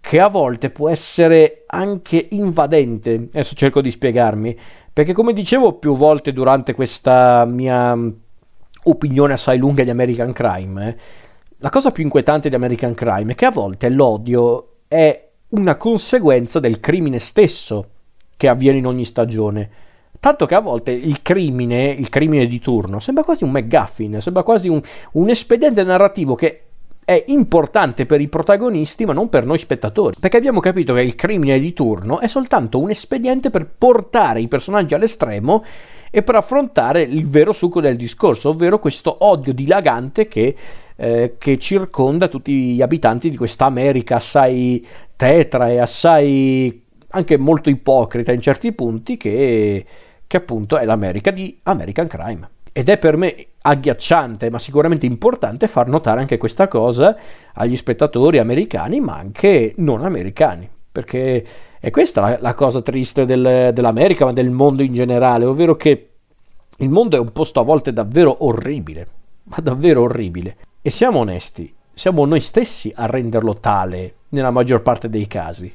che 0.00 0.20
a 0.20 0.28
volte 0.28 0.70
può 0.70 0.88
essere 0.88 1.64
anche 1.66 2.28
invadente. 2.30 3.28
Adesso 3.32 3.54
cerco 3.54 3.80
di 3.80 3.90
spiegarmi, 3.90 4.56
perché 4.92 5.12
come 5.12 5.32
dicevo 5.32 5.74
più 5.74 5.96
volte 5.96 6.32
durante 6.32 6.74
questa 6.74 7.44
mia 7.44 7.96
opinione 8.84 9.32
assai 9.32 9.58
lunga 9.58 9.82
di 9.82 9.90
American 9.90 10.32
Crime, 10.32 10.88
eh, 10.88 10.96
la 11.58 11.70
cosa 11.70 11.90
più 11.90 12.02
inquietante 12.04 12.48
di 12.48 12.54
American 12.54 12.94
Crime 12.94 13.32
è 13.32 13.34
che 13.34 13.46
a 13.46 13.50
volte 13.50 13.88
l'odio 13.88 14.68
è 14.88 15.30
una 15.50 15.76
conseguenza 15.76 16.58
del 16.58 16.80
crimine 16.80 17.18
stesso 17.18 17.91
che 18.42 18.48
avviene 18.48 18.78
in 18.78 18.86
ogni 18.86 19.04
stagione. 19.04 19.70
Tanto 20.18 20.46
che 20.46 20.56
a 20.56 20.60
volte 20.60 20.90
il 20.90 21.22
crimine, 21.22 21.84
il 21.84 22.08
crimine 22.08 22.46
di 22.46 22.58
turno, 22.58 22.98
sembra 22.98 23.22
quasi 23.22 23.44
un 23.44 23.52
McGuffin, 23.52 24.20
sembra 24.20 24.42
quasi 24.42 24.68
un, 24.68 24.80
un 25.12 25.30
espediente 25.30 25.84
narrativo 25.84 26.34
che 26.34 26.62
è 27.04 27.22
importante 27.28 28.04
per 28.04 28.20
i 28.20 28.26
protagonisti 28.26 29.04
ma 29.04 29.12
non 29.12 29.28
per 29.28 29.44
noi 29.44 29.58
spettatori 29.58 30.14
perché 30.20 30.36
abbiamo 30.36 30.60
capito 30.60 30.94
che 30.94 31.00
il 31.00 31.16
crimine 31.16 31.58
di 31.58 31.72
turno 31.72 32.20
è 32.20 32.28
soltanto 32.28 32.78
un 32.78 32.90
espediente 32.90 33.50
per 33.50 33.68
portare 33.76 34.40
i 34.40 34.46
personaggi 34.46 34.94
all'estremo 34.94 35.64
e 36.12 36.22
per 36.22 36.36
affrontare 36.36 37.02
il 37.02 37.26
vero 37.26 37.50
succo 37.50 37.80
del 37.80 37.96
discorso 37.96 38.50
ovvero 38.50 38.78
questo 38.78 39.16
odio 39.24 39.52
dilagante 39.52 40.28
che, 40.28 40.54
eh, 40.94 41.34
che 41.38 41.58
circonda 41.58 42.28
tutti 42.28 42.52
gli 42.52 42.82
abitanti 42.82 43.30
di 43.30 43.36
questa 43.36 43.64
America 43.64 44.14
assai 44.14 44.86
tetra 45.16 45.68
e 45.70 45.78
assai 45.80 46.81
anche 47.12 47.36
molto 47.36 47.70
ipocrita 47.70 48.32
in 48.32 48.40
certi 48.40 48.72
punti 48.72 49.16
che, 49.16 49.84
che 50.26 50.36
appunto 50.36 50.78
è 50.78 50.84
l'America 50.84 51.30
di 51.30 51.58
American 51.62 52.08
Crime 52.08 52.48
ed 52.72 52.88
è 52.88 52.96
per 52.96 53.16
me 53.18 53.48
agghiacciante, 53.60 54.50
ma 54.50 54.58
sicuramente 54.58 55.04
importante 55.04 55.68
far 55.68 55.88
notare 55.88 56.20
anche 56.20 56.38
questa 56.38 56.68
cosa 56.68 57.16
agli 57.52 57.76
spettatori 57.76 58.38
americani, 58.38 59.00
ma 59.00 59.16
anche 59.16 59.74
non 59.76 60.04
americani, 60.04 60.68
perché 60.90 61.44
è 61.78 61.90
questa 61.90 62.20
la, 62.22 62.38
la 62.40 62.54
cosa 62.54 62.80
triste 62.80 63.26
del, 63.26 63.70
dell'America, 63.74 64.24
ma 64.24 64.32
del 64.32 64.50
mondo 64.50 64.82
in 64.82 64.94
generale, 64.94 65.44
ovvero 65.44 65.76
che 65.76 66.08
il 66.78 66.88
mondo 66.88 67.16
è 67.16 67.20
un 67.20 67.30
posto 67.30 67.60
a 67.60 67.64
volte 67.64 67.92
davvero 67.92 68.44
orribile, 68.46 69.06
ma 69.44 69.58
davvero 69.62 70.02
orribile. 70.02 70.56
E 70.80 70.90
siamo 70.90 71.18
onesti, 71.18 71.72
siamo 71.92 72.24
noi 72.24 72.40
stessi 72.40 72.90
a 72.96 73.04
renderlo 73.04 73.54
tale 73.54 74.14
nella 74.30 74.50
maggior 74.50 74.80
parte 74.80 75.10
dei 75.10 75.26
casi. 75.26 75.72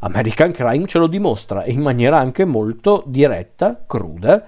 American 0.00 0.52
Crime 0.52 0.86
ce 0.86 0.98
lo 0.98 1.06
dimostra 1.06 1.64
in 1.66 1.80
maniera 1.80 2.18
anche 2.18 2.44
molto 2.44 3.02
diretta, 3.06 3.84
cruda, 3.86 4.46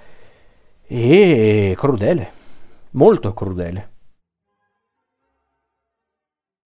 e 0.87 1.75
crudele, 1.77 2.31
molto 2.91 3.33
crudele. 3.33 3.90